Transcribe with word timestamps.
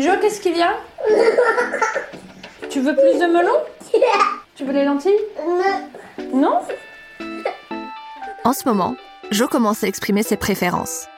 Jo, 0.00 0.12
qu'est-ce 0.20 0.40
qui 0.40 0.52
vient 0.52 0.74
Tu 2.70 2.80
veux 2.80 2.94
plus 2.94 3.18
de 3.18 3.26
melon 3.26 3.52
Tu 4.54 4.64
veux 4.64 4.72
les 4.72 4.84
lentilles 4.84 5.12
Non 6.32 6.60
En 8.44 8.52
ce 8.52 8.66
moment, 8.66 8.96
Jo 9.30 9.48
commence 9.48 9.84
à 9.84 9.88
exprimer 9.88 10.22
ses 10.22 10.36
préférences. 10.36 11.08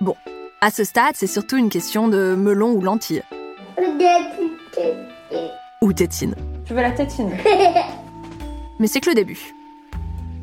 Bon, 0.00 0.14
à 0.60 0.70
ce 0.70 0.84
stade, 0.84 1.14
c'est 1.14 1.26
surtout 1.26 1.56
une 1.56 1.68
question 1.68 2.06
de 2.06 2.34
melon 2.36 2.72
ou 2.72 2.80
lentilles. 2.80 3.24
Ou 5.82 5.92
tétine. 5.92 6.36
Tu 6.66 6.74
veux 6.74 6.82
la 6.82 6.92
tétine 6.92 7.36
Mais 8.78 8.86
c'est 8.86 9.00
que 9.00 9.10
le 9.10 9.16
début. 9.16 9.54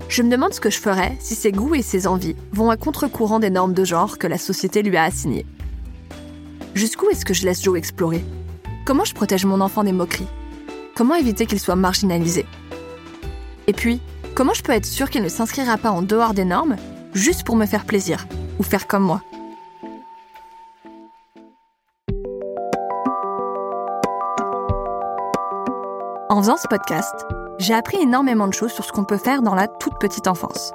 Je 0.09 0.21
me 0.21 0.29
demande 0.29 0.53
ce 0.53 0.59
que 0.59 0.69
je 0.69 0.79
ferais 0.79 1.15
si 1.19 1.35
ses 1.35 1.51
goûts 1.51 1.75
et 1.75 1.81
ses 1.81 2.07
envies 2.07 2.35
vont 2.51 2.69
à 2.69 2.77
contre-courant 2.77 3.39
des 3.39 3.49
normes 3.49 3.73
de 3.73 3.85
genre 3.85 4.17
que 4.17 4.27
la 4.27 4.37
société 4.37 4.81
lui 4.81 4.97
a 4.97 5.03
assignées. 5.03 5.45
Jusqu'où 6.77 7.09
est-ce 7.09 7.25
que 7.25 7.33
je 7.33 7.43
laisse 7.43 7.63
Joe 7.63 7.75
explorer? 7.75 8.23
Comment 8.85 9.03
je 9.03 9.15
protège 9.15 9.45
mon 9.45 9.61
enfant 9.61 9.83
des 9.83 9.91
moqueries? 9.91 10.27
Comment 10.95 11.15
éviter 11.15 11.47
qu'il 11.47 11.59
soit 11.59 11.75
marginalisé? 11.75 12.45
Et 13.65 13.73
puis, 13.73 13.99
comment 14.35 14.53
je 14.53 14.61
peux 14.61 14.73
être 14.73 14.85
sûre 14.85 15.09
qu'il 15.09 15.23
ne 15.23 15.27
s'inscrira 15.27 15.77
pas 15.77 15.89
en 15.89 16.03
dehors 16.03 16.35
des 16.35 16.45
normes 16.45 16.75
juste 17.15 17.45
pour 17.45 17.55
me 17.55 17.65
faire 17.65 17.83
plaisir 17.83 18.27
ou 18.59 18.63
faire 18.63 18.85
comme 18.85 19.01
moi? 19.01 19.23
En 26.29 26.39
faisant 26.43 26.57
ce 26.57 26.67
podcast, 26.67 27.25
j'ai 27.57 27.73
appris 27.73 27.97
énormément 27.97 28.47
de 28.47 28.53
choses 28.53 28.71
sur 28.71 28.83
ce 28.83 28.91
qu'on 28.91 29.03
peut 29.03 29.17
faire 29.17 29.41
dans 29.41 29.55
la 29.55 29.67
toute 29.67 29.97
petite 29.99 30.27
enfance. 30.27 30.73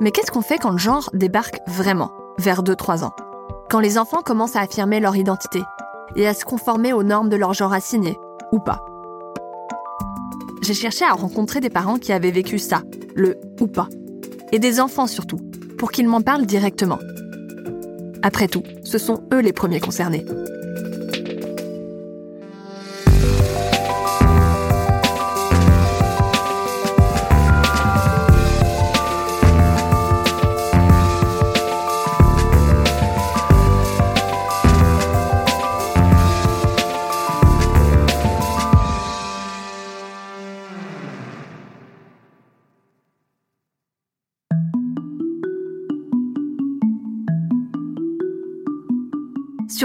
Mais 0.00 0.10
qu'est-ce 0.10 0.32
qu'on 0.32 0.42
fait 0.42 0.58
quand 0.58 0.72
le 0.72 0.78
genre 0.78 1.08
débarque 1.12 1.60
vraiment, 1.68 2.10
vers 2.38 2.64
2-3 2.64 3.04
ans? 3.04 3.14
Quand 3.70 3.80
les 3.80 3.98
enfants 3.98 4.22
commencent 4.22 4.56
à 4.56 4.60
affirmer 4.60 5.00
leur 5.00 5.16
identité 5.16 5.62
et 6.16 6.26
à 6.26 6.34
se 6.34 6.44
conformer 6.44 6.92
aux 6.92 7.02
normes 7.02 7.28
de 7.28 7.36
leur 7.36 7.54
genre 7.54 7.72
assigné, 7.72 8.18
ou 8.52 8.58
pas 8.58 8.84
J'ai 10.62 10.74
cherché 10.74 11.04
à 11.04 11.12
rencontrer 11.12 11.60
des 11.60 11.70
parents 11.70 11.98
qui 11.98 12.12
avaient 12.12 12.30
vécu 12.30 12.58
ça, 12.58 12.82
le 13.14 13.40
ou 13.60 13.66
pas, 13.66 13.88
et 14.52 14.58
des 14.58 14.80
enfants 14.80 15.06
surtout, 15.06 15.40
pour 15.78 15.90
qu'ils 15.90 16.08
m'en 16.08 16.20
parlent 16.20 16.46
directement. 16.46 16.98
Après 18.22 18.48
tout, 18.48 18.62
ce 18.84 18.98
sont 18.98 19.24
eux 19.32 19.40
les 19.40 19.52
premiers 19.52 19.80
concernés. 19.80 20.24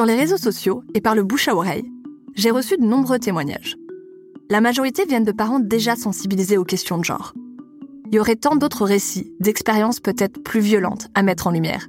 Les 0.09 0.15
réseaux 0.15 0.37
sociaux 0.37 0.83
et 0.93 1.01
par 1.01 1.15
le 1.15 1.23
bouche 1.23 1.47
à 1.47 1.55
oreille, 1.55 1.91
j'ai 2.35 2.51
reçu 2.51 2.77
de 2.77 2.85
nombreux 2.85 3.19
témoignages. 3.19 3.77
La 4.49 4.61
majorité 4.61 5.05
viennent 5.05 5.23
de 5.23 5.31
parents 5.31 5.59
déjà 5.59 5.95
sensibilisés 5.95 6.57
aux 6.57 6.63
questions 6.63 6.97
de 6.97 7.05
genre. 7.05 7.33
Il 8.07 8.15
y 8.15 8.19
aurait 8.19 8.35
tant 8.35 8.55
d'autres 8.55 8.85
récits, 8.85 9.31
d'expériences 9.39 9.99
peut-être 9.99 10.41
plus 10.41 10.61
violentes 10.61 11.09
à 11.13 11.21
mettre 11.21 11.45
en 11.45 11.51
lumière. 11.51 11.87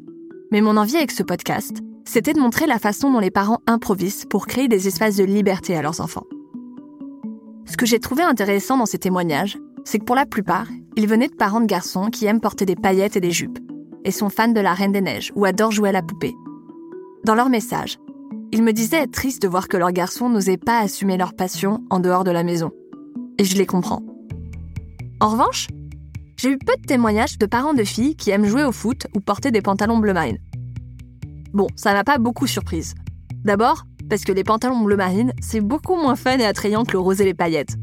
Mais 0.53 0.61
mon 0.61 0.77
envie 0.77 0.97
avec 0.97 1.13
ce 1.13 1.23
podcast, 1.23 1.79
c'était 2.05 2.35
de 2.35 2.41
montrer 2.41 2.67
la 2.67 2.79
façon 2.79 3.11
dont 3.11 3.21
les 3.21 3.31
parents 3.31 3.61
improvisent 3.67 4.27
pour 4.27 4.47
créer 4.47 4.69
des 4.69 4.87
espaces 4.87 5.17
de 5.17 5.25
liberté 5.25 5.75
à 5.75 5.83
leurs 5.83 6.03
enfants. 6.03 6.27
Ce 7.65 7.79
que 7.79 7.87
j'ai 7.87 8.01
trouvé 8.01 8.23
intéressant 8.23 8.77
dans 8.77 8.87
ces 8.87 8.99
témoignages, 8.99 9.57
c'est 9.85 9.99
que 9.99 10.05
pour 10.05 10.17
la 10.17 10.27
plupart, 10.27 10.67
ils 10.97 11.09
venaient 11.09 11.29
de 11.29 11.35
parents 11.35 11.61
de 11.61 11.67
garçons 11.67 12.11
qui 12.11 12.27
aiment 12.27 12.41
porter 12.41 12.67
des 12.67 12.77
paillettes 12.77 13.17
et 13.17 13.21
des 13.21 13.31
jupes, 13.31 13.59
et 14.05 14.11
sont 14.11 14.29
fans 14.29 14.49
de 14.49 14.61
la 14.61 14.75
Reine 14.75 14.93
des 14.93 15.01
Neiges 15.01 15.33
ou 15.37 15.47
adorent 15.47 15.71
jouer 15.71 15.89
à 15.89 15.93
la 15.93 16.03
poupée. 16.03 16.35
Dans 17.25 17.35
leur 17.35 17.49
message, 17.49 17.99
ils 18.53 18.63
me 18.63 18.73
disaient 18.73 19.03
être 19.03 19.13
tristes 19.13 19.43
de 19.43 19.49
voir 19.49 19.69
que 19.69 19.77
leurs 19.77 19.93
garçons 19.93 20.29
n'osaient 20.29 20.57
pas 20.57 20.81
assumer 20.81 21.17
leur 21.17 21.35
passion 21.35 21.85
en 21.91 22.01
dehors 22.01 22.25
de 22.25 22.31
la 22.31 22.43
maison. 22.43 22.71
Et 23.39 23.45
je 23.45 23.57
les 23.57 23.67
comprends. 23.67 24.03
En 25.21 25.29
revanche, 25.29 25.69
j'ai 26.37 26.51
eu 26.51 26.59
peu 26.59 26.75
de 26.81 26.87
témoignages 26.87 27.39
de 27.39 27.47
parents 27.47 27.75
de 27.75 27.85
filles 27.85 28.17
qui 28.17 28.31
aiment 28.31 28.47
jouer 28.47 28.65
au 28.65 28.73
foot 28.73 29.07
ou 29.15 29.21
porter 29.21 29.51
des 29.51 29.63
pantalons 29.63 29.99
bleu 29.99 30.13
marine. 30.13 30.39
Bon, 31.53 31.67
ça 31.77 31.93
m'a 31.93 32.05
pas 32.05 32.19
beaucoup 32.19 32.47
surprise. 32.47 32.95
D'abord, 33.45 33.85
parce 34.09 34.25
que 34.25 34.33
les 34.33 34.45
pantalons 34.45 34.81
bleu 34.81 34.97
marine, 34.97 35.33
c'est 35.41 35.61
beaucoup 35.61 35.97
moins 35.97 36.17
fun 36.17 36.39
et 36.39 36.45
attrayant 36.45 36.85
que 36.85 36.93
le 36.93 36.99
rose 36.99 37.21
et 37.21 37.25
les 37.25 37.35
paillettes. 37.35 37.77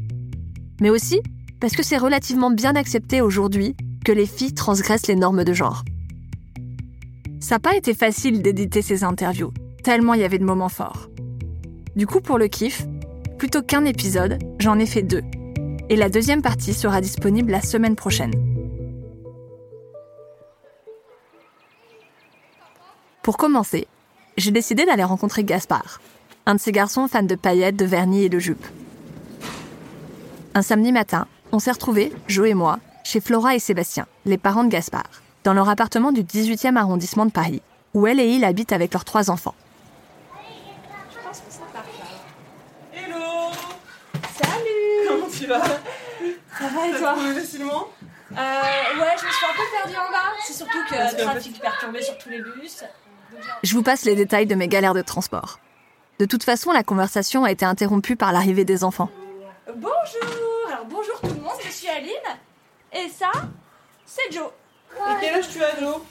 Mais 0.80 0.90
aussi 0.90 1.20
parce 1.60 1.74
que 1.74 1.82
c'est 1.82 1.96
relativement 1.96 2.50
bien 2.50 2.76
accepté 2.76 3.20
aujourd'hui 3.20 3.74
que 4.04 4.12
les 4.12 4.26
filles 4.26 4.54
transgressent 4.54 5.08
les 5.08 5.16
normes 5.16 5.44
de 5.44 5.52
genre. 5.52 5.84
Ça 7.40 7.56
n'a 7.56 7.58
pas 7.60 7.76
été 7.76 7.94
facile 7.94 8.42
d'éditer 8.42 8.82
ces 8.82 9.04
interviews, 9.04 9.52
tellement 9.82 10.14
il 10.14 10.20
y 10.20 10.24
avait 10.24 10.38
de 10.38 10.44
moments 10.44 10.68
forts. 10.68 11.08
Du 11.96 12.06
coup, 12.06 12.20
pour 12.20 12.38
le 12.38 12.48
kiff, 12.48 12.86
plutôt 13.38 13.62
qu'un 13.62 13.84
épisode, 13.84 14.38
j'en 14.58 14.78
ai 14.78 14.86
fait 14.86 15.02
deux. 15.02 15.22
Et 15.88 15.96
la 15.96 16.08
deuxième 16.08 16.42
partie 16.42 16.74
sera 16.74 17.00
disponible 17.00 17.50
la 17.50 17.62
semaine 17.62 17.96
prochaine. 17.96 18.32
Pour 23.22 23.36
commencer, 23.36 23.86
j'ai 24.38 24.50
décidé 24.50 24.86
d'aller 24.86 25.04
rencontrer 25.04 25.44
Gaspard, 25.44 26.00
un 26.46 26.54
de 26.54 26.60
ces 26.60 26.72
garçons 26.72 27.08
fans 27.08 27.22
de 27.22 27.34
paillettes, 27.34 27.76
de 27.76 27.84
vernis 27.84 28.24
et 28.24 28.28
de 28.28 28.38
jupes. 28.38 28.66
Un 30.54 30.62
samedi 30.62 30.92
matin, 30.92 31.26
on 31.52 31.58
s'est 31.58 31.72
retrouvés, 31.72 32.12
Joe 32.26 32.48
et 32.48 32.54
moi, 32.54 32.78
chez 33.04 33.20
Flora 33.20 33.54
et 33.54 33.58
Sébastien, 33.58 34.06
les 34.24 34.38
parents 34.38 34.64
de 34.64 34.70
Gaspard, 34.70 35.22
dans 35.44 35.54
leur 35.54 35.68
appartement 35.68 36.12
du 36.12 36.22
18e 36.22 36.76
arrondissement 36.76 37.26
de 37.26 37.30
Paris, 37.30 37.62
où 37.94 38.06
elle 38.06 38.20
et 38.20 38.28
il 38.28 38.44
habitent 38.44 38.72
avec 38.72 38.92
leurs 38.92 39.04
trois 39.04 39.30
enfants. 39.30 39.54
Hello 42.94 43.50
Salut 44.40 45.06
Comment 45.06 45.26
tu 45.30 45.37
vas 45.48 45.60
Ça 45.62 46.68
va 46.74 46.86
et 46.88 46.98
toi 46.98 47.14
facilement 47.34 47.88
Euh, 48.30 48.34
ouais, 48.36 49.14
je 49.20 49.26
me 49.26 49.30
suis 49.30 49.46
un 49.46 49.54
peu 49.56 49.62
perdue 49.82 49.96
en 49.96 50.10
bas. 50.12 50.32
C'est 50.46 50.52
surtout 50.52 50.78
que 50.88 50.94
Parce 50.96 51.14
que- 51.14 51.22
trafic 51.22 51.60
perturbé 51.60 52.02
sur 52.02 52.18
tous 52.18 52.28
les 52.28 52.40
bus. 52.42 52.84
Je 53.62 53.74
vous 53.74 53.82
passe 53.82 54.04
les 54.04 54.14
détails 54.16 54.46
de 54.46 54.54
mes 54.54 54.68
galères 54.68 54.94
de 54.94 55.02
transport. 55.02 55.58
De 56.18 56.24
toute 56.26 56.42
façon, 56.44 56.72
la 56.72 56.82
conversation 56.82 57.44
a 57.44 57.50
été 57.50 57.64
interrompue 57.64 58.16
par 58.16 58.32
l'arrivée 58.32 58.64
des 58.64 58.84
enfants. 58.84 59.08
Bonjour 59.74 59.94
Alors 60.68 60.84
bonjour 60.86 61.20
tout 61.20 61.28
le 61.28 61.40
monde, 61.40 61.52
je 61.64 61.70
suis 61.70 61.88
Aline. 61.88 62.12
Et 62.92 63.08
ça, 63.08 63.30
c'est 64.06 64.32
Joe. 64.32 64.48
Et 64.96 65.12
quel 65.20 65.34
âge 65.34 65.48
tu 65.50 65.62
as, 65.62 65.78
Jo 65.80 66.04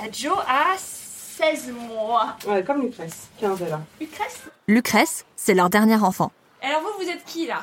La 0.00 0.10
Joe 0.12 0.38
a 0.46 0.76
16 0.76 1.72
mois. 1.72 2.36
Ouais, 2.46 2.62
comme 2.64 2.82
Lucrèce, 2.82 3.28
15 3.40 3.62
elle 3.62 3.72
a. 3.72 3.80
Lucrèce 4.00 4.42
Lucrèce, 4.66 5.24
c'est 5.36 5.54
leur 5.54 5.70
dernier 5.70 5.96
enfant. 5.96 6.30
Alors 6.62 6.82
vous, 6.82 7.04
vous 7.04 7.08
êtes 7.10 7.24
qui 7.24 7.46
là? 7.46 7.62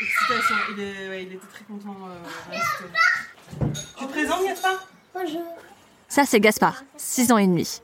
Excitation, 0.00 0.54
il, 0.76 0.82
est, 0.82 1.08
ouais, 1.08 1.22
il 1.24 1.32
était 1.34 1.46
très 1.52 1.64
content. 1.64 1.96
euh. 2.08 2.56
Tu 3.74 4.04
te 4.06 4.10
présentes, 4.10 4.44
Gaspard? 4.46 4.88
Ça, 6.08 6.24
c'est 6.24 6.40
Gaspard, 6.40 6.84
6 6.96 7.32
ans 7.32 7.38
et 7.38 7.46
demi. 7.46 7.80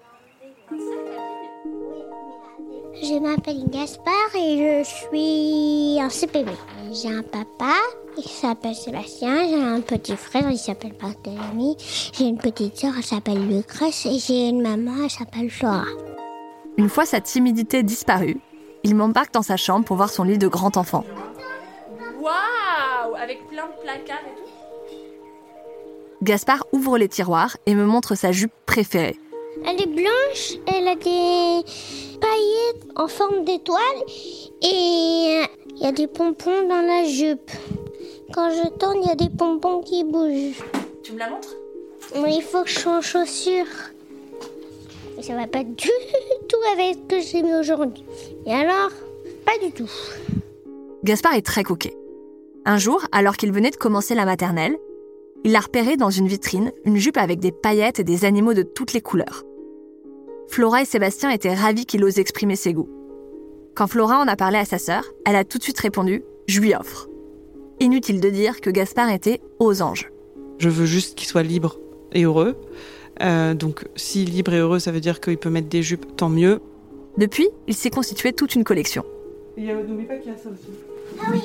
Je 3.02 3.19
m'appelle 3.20 3.69
Gaspard 3.69 4.34
et 4.37 4.82
je 4.82 4.84
suis 4.84 5.99
en 6.02 6.08
CPB. 6.08 6.52
J'ai 6.93 7.12
un 7.12 7.22
papa, 7.22 7.75
il 8.17 8.22
s'appelle 8.28 8.75
Sébastien, 8.75 9.49
j'ai 9.49 9.60
un 9.62 9.81
petit 9.81 10.17
frère, 10.17 10.49
il 10.50 10.56
s'appelle 10.58 10.94
Barthélemy, 11.00 11.76
j'ai 12.12 12.25
une 12.26 12.38
petite 12.38 12.76
sœur, 12.78 12.93
elle 12.96 13.05
s'appelle 13.05 13.46
Lucrèce 13.49 14.06
et 14.06 14.19
j'ai 14.20 14.49
une 14.49 14.62
maman, 14.62 15.02
elle 15.05 15.10
s'appelle 15.10 15.50
Flora. 15.50 15.84
Une 16.76 16.88
fois 16.88 17.05
sa 17.05 17.20
timidité 17.20 17.82
disparue, 17.82 18.38
il 18.84 18.94
m'embarque 18.94 19.34
dans 19.34 19.43
sa 19.43 19.56
chambre 19.56 19.84
pour 19.84 19.96
voir 19.96 20.10
son 20.10 20.22
lit 20.22 20.38
de 20.38 20.46
grand 20.49 20.76
enfant. 20.76 21.05
Avec 23.24 23.48
plein 23.48 23.66
de 23.68 23.82
placards 23.82 24.18
et 24.26 24.36
tout. 24.36 24.50
Gaspard 26.20 26.66
ouvre 26.72 26.98
les 26.98 27.08
tiroirs 27.08 27.56
et 27.64 27.74
me 27.74 27.86
montre 27.86 28.16
sa 28.16 28.32
jupe 28.32 28.52
préférée. 28.66 29.18
Elle 29.64 29.80
est 29.80 29.86
blanche, 29.86 30.58
elle 30.66 30.86
a 30.88 30.94
des 30.94 31.64
paillettes 32.20 32.86
en 32.96 33.08
forme 33.08 33.46
d'étoile 33.46 33.80
et 34.60 35.40
il 35.70 35.78
y 35.80 35.86
a 35.86 35.92
des 35.92 36.06
pompons 36.06 36.68
dans 36.68 36.82
la 36.82 37.04
jupe. 37.04 37.50
Quand 38.34 38.50
je 38.50 38.68
tourne, 38.78 38.98
il 39.02 39.08
y 39.08 39.12
a 39.12 39.14
des 39.14 39.30
pompons 39.30 39.80
qui 39.80 40.04
bougent. 40.04 40.62
Tu 41.02 41.14
me 41.14 41.18
la 41.18 41.30
montres? 41.30 41.54
Mais 42.20 42.36
il 42.36 42.42
faut 42.42 42.62
que 42.62 42.68
je 42.68 42.78
change 42.78 43.06
chaussures. 43.06 43.64
Et 45.16 45.22
ça 45.22 45.34
va 45.34 45.46
pas 45.46 45.64
du 45.64 45.88
tout 46.48 46.72
avec 46.74 46.96
ce 46.96 47.16
que 47.16 47.20
j'ai 47.22 47.42
mis 47.42 47.54
aujourd'hui. 47.54 48.04
Et 48.44 48.52
alors, 48.52 48.90
pas 49.46 49.56
du 49.64 49.72
tout. 49.72 49.90
Gaspard 51.04 51.36
est 51.36 51.46
très 51.46 51.62
coquet. 51.62 51.96
Un 52.66 52.78
jour, 52.78 53.02
alors 53.12 53.37
qu'il 53.37 53.52
venait 53.52 53.70
de 53.70 53.76
commencer 53.76 54.14
la 54.14 54.25
maternelle, 54.25 54.78
il 55.44 55.55
a 55.55 55.61
repéré 55.61 55.99
dans 55.99 56.08
une 56.08 56.28
vitrine 56.28 56.72
une 56.87 56.96
jupe 56.96 57.19
avec 57.19 57.38
des 57.38 57.52
paillettes 57.52 58.00
et 58.00 58.05
des 58.05 58.25
animaux 58.25 58.55
de 58.55 58.62
toutes 58.62 58.94
les 58.94 59.02
couleurs. 59.02 59.44
Flora 60.49 60.81
et 60.81 60.87
Sébastien 60.87 61.28
étaient 61.31 61.55
ravis 61.55 61.84
qu'il 61.84 62.02
ose 62.05 62.19
exprimer 62.19 62.56
ses 62.56 62.72
goûts. 62.72 62.88
Quand 63.75 63.87
Flora 63.87 64.19
en 64.19 64.28
a 64.28 64.37
parlé 64.37 64.56
à 64.56 64.64
sa 64.64 64.78
sœur, 64.78 65.05
elle 65.26 65.37
a 65.37 65.44
tout 65.44 65.58
de 65.58 65.62
suite 65.62 65.78
répondu⁇ 65.78 66.19
Je 66.49 66.61
lui 66.61 66.75
offre⁇ 66.75 67.08
Inutile 67.84 68.20
de 68.20 68.31
dire 68.31 68.62
que 68.62 68.70
Gaspard 68.70 69.10
était 69.10 69.43
aux 69.58 69.82
anges. 69.82 70.10
Je 70.58 70.70
veux 70.70 70.87
juste 70.87 71.19
qu'il 71.19 71.28
soit 71.28 71.43
libre 71.43 71.78
et 72.12 72.22
heureux. 72.22 72.56
Euh, 73.20 73.52
donc 73.52 73.84
si 73.94 74.25
libre 74.25 74.55
et 74.55 74.58
heureux, 74.58 74.78
ça 74.78 74.90
veut 74.90 75.00
dire 75.00 75.20
qu'il 75.20 75.37
peut 75.37 75.50
mettre 75.50 75.69
des 75.69 75.82
jupes, 75.82 76.17
tant 76.17 76.31
mieux. 76.31 76.60
Depuis, 77.19 77.49
il 77.67 77.75
s'est 77.75 77.90
constitué 77.90 78.32
toute 78.32 78.55
une 78.55 78.64
collection. 78.64 79.05
Et 79.58 79.70
euh, 79.70 79.82
n'oublie 79.87 80.06
pas 80.06 80.17
qu'il 80.17 80.31
y 80.31 80.34
a 80.34 80.38
ça 80.38 80.49
aussi. 80.49 80.70
Ah 81.20 81.26
oui, 81.31 81.40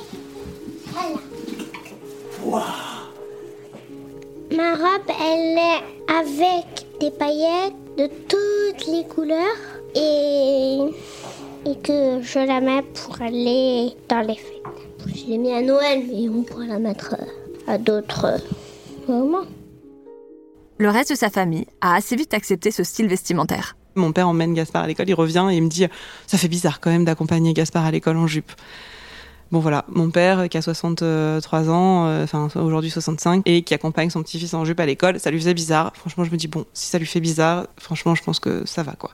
Ma 4.55 4.73
robe, 4.73 5.09
elle 5.21 5.57
est 5.57 6.13
avec 6.13 6.65
des 6.99 7.11
paillettes 7.11 7.73
de 7.97 8.07
toutes 8.27 8.87
les 8.87 9.05
couleurs 9.07 9.39
et, 9.95 10.79
et 11.65 11.75
que 11.81 12.21
je 12.21 12.45
la 12.45 12.59
mets 12.59 12.81
pour 12.81 13.21
aller 13.21 13.93
dans 14.09 14.21
les 14.21 14.35
fêtes. 14.35 14.59
Je 15.15 15.27
l'ai 15.27 15.37
mis 15.37 15.51
à 15.51 15.61
Noël, 15.61 16.03
mais 16.11 16.27
on 16.29 16.43
pourra 16.43 16.65
la 16.65 16.79
mettre 16.79 17.15
euh, 17.19 17.71
à 17.71 17.77
d'autres 17.77 18.25
euh, 18.25 18.37
moments. 19.07 19.45
Le 20.77 20.89
reste 20.89 21.11
de 21.11 21.15
sa 21.15 21.29
famille 21.29 21.67
a 21.81 21.95
assez 21.95 22.15
vite 22.15 22.33
accepté 22.33 22.71
ce 22.71 22.83
style 22.83 23.07
vestimentaire. 23.07 23.75
Mon 23.95 24.11
père 24.11 24.27
emmène 24.27 24.53
Gaspard 24.53 24.83
à 24.83 24.87
l'école, 24.87 25.09
il 25.09 25.13
revient 25.13 25.47
et 25.51 25.55
il 25.55 25.63
me 25.63 25.69
dit 25.69 25.87
Ça 26.25 26.37
fait 26.37 26.47
bizarre 26.47 26.79
quand 26.79 26.89
même 26.89 27.05
d'accompagner 27.05 27.53
Gaspard 27.53 27.85
à 27.85 27.91
l'école 27.91 28.17
en 28.17 28.27
jupe. 28.27 28.51
Bon 29.51 29.59
voilà, 29.59 29.83
mon 29.89 30.11
père 30.11 30.47
qui 30.47 30.57
a 30.57 30.61
63 30.61 31.69
ans, 31.69 32.05
euh, 32.05 32.23
enfin 32.23 32.49
aujourd'hui 32.55 32.91
65, 32.91 33.41
et 33.47 33.63
qui 33.63 33.73
accompagne 33.73 34.11
son 34.11 34.21
petit-fils 34.21 34.53
en 34.53 34.63
jupe 34.63 34.79
à 34.79 34.85
l'école, 34.85 35.19
ça 35.19 35.31
lui 35.31 35.39
faisait 35.39 35.55
bizarre. 35.55 35.91
Franchement, 35.95 36.23
je 36.23 36.29
me 36.29 36.37
dis 36.37 36.47
bon, 36.47 36.65
si 36.73 36.87
ça 36.87 36.99
lui 36.99 37.07
fait 37.07 37.19
bizarre, 37.19 37.65
franchement, 37.77 38.13
je 38.13 38.23
pense 38.23 38.39
que 38.39 38.63
ça 38.67 38.83
va 38.83 38.93
quoi. 38.93 39.11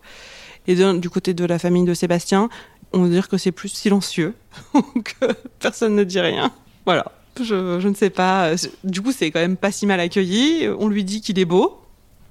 Et 0.68 0.76
du 0.76 1.10
côté 1.10 1.34
de 1.34 1.46
la 1.46 1.58
famille 1.58 1.86
de 1.86 1.94
Sébastien, 1.94 2.50
on 2.92 3.04
veut 3.04 3.10
dire 3.10 3.30
que 3.30 3.38
c'est 3.38 3.52
plus 3.52 3.70
silencieux, 3.70 4.34
que 4.74 5.28
personne 5.60 5.96
ne 5.96 6.04
dit 6.04 6.20
rien. 6.20 6.52
Voilà, 6.86 7.12
je, 7.42 7.88
ne 7.88 7.94
sais 7.94 8.10
pas. 8.10 8.52
Du 8.84 9.02
coup, 9.02 9.14
c'est 9.14 9.32
quand 9.32 9.40
même 9.40 9.58
pas 9.58 9.72
si 9.72 9.86
mal 9.86 10.00
accueilli. 10.02 10.68
On 10.80 10.90
lui 10.90 11.06
dit 11.06 11.22
qu'il 11.22 11.40
est 11.40 11.46
beau, 11.46 11.80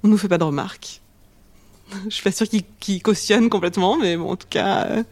on 0.03 0.09
nous 0.09 0.17
fait 0.17 0.27
pas 0.27 0.37
de 0.37 0.43
remarques. 0.43 1.01
Je 2.05 2.13
suis 2.13 2.23
pas 2.23 2.31
sûre 2.31 2.47
qu'il 2.79 3.01
cautionne 3.01 3.49
complètement, 3.49 3.97
mais 3.97 4.15
bon, 4.15 4.31
en 4.31 4.35
tout 4.35 4.47
cas. 4.49 4.85
Euh, 4.85 5.03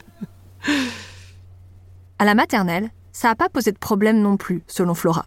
à 2.19 2.25
la 2.25 2.35
maternelle, 2.35 2.89
ça 3.11 3.29
n'a 3.29 3.35
pas 3.35 3.49
posé 3.49 3.71
de 3.71 3.77
problème 3.77 4.21
non 4.21 4.37
plus, 4.37 4.63
selon 4.67 4.93
Flora. 4.93 5.25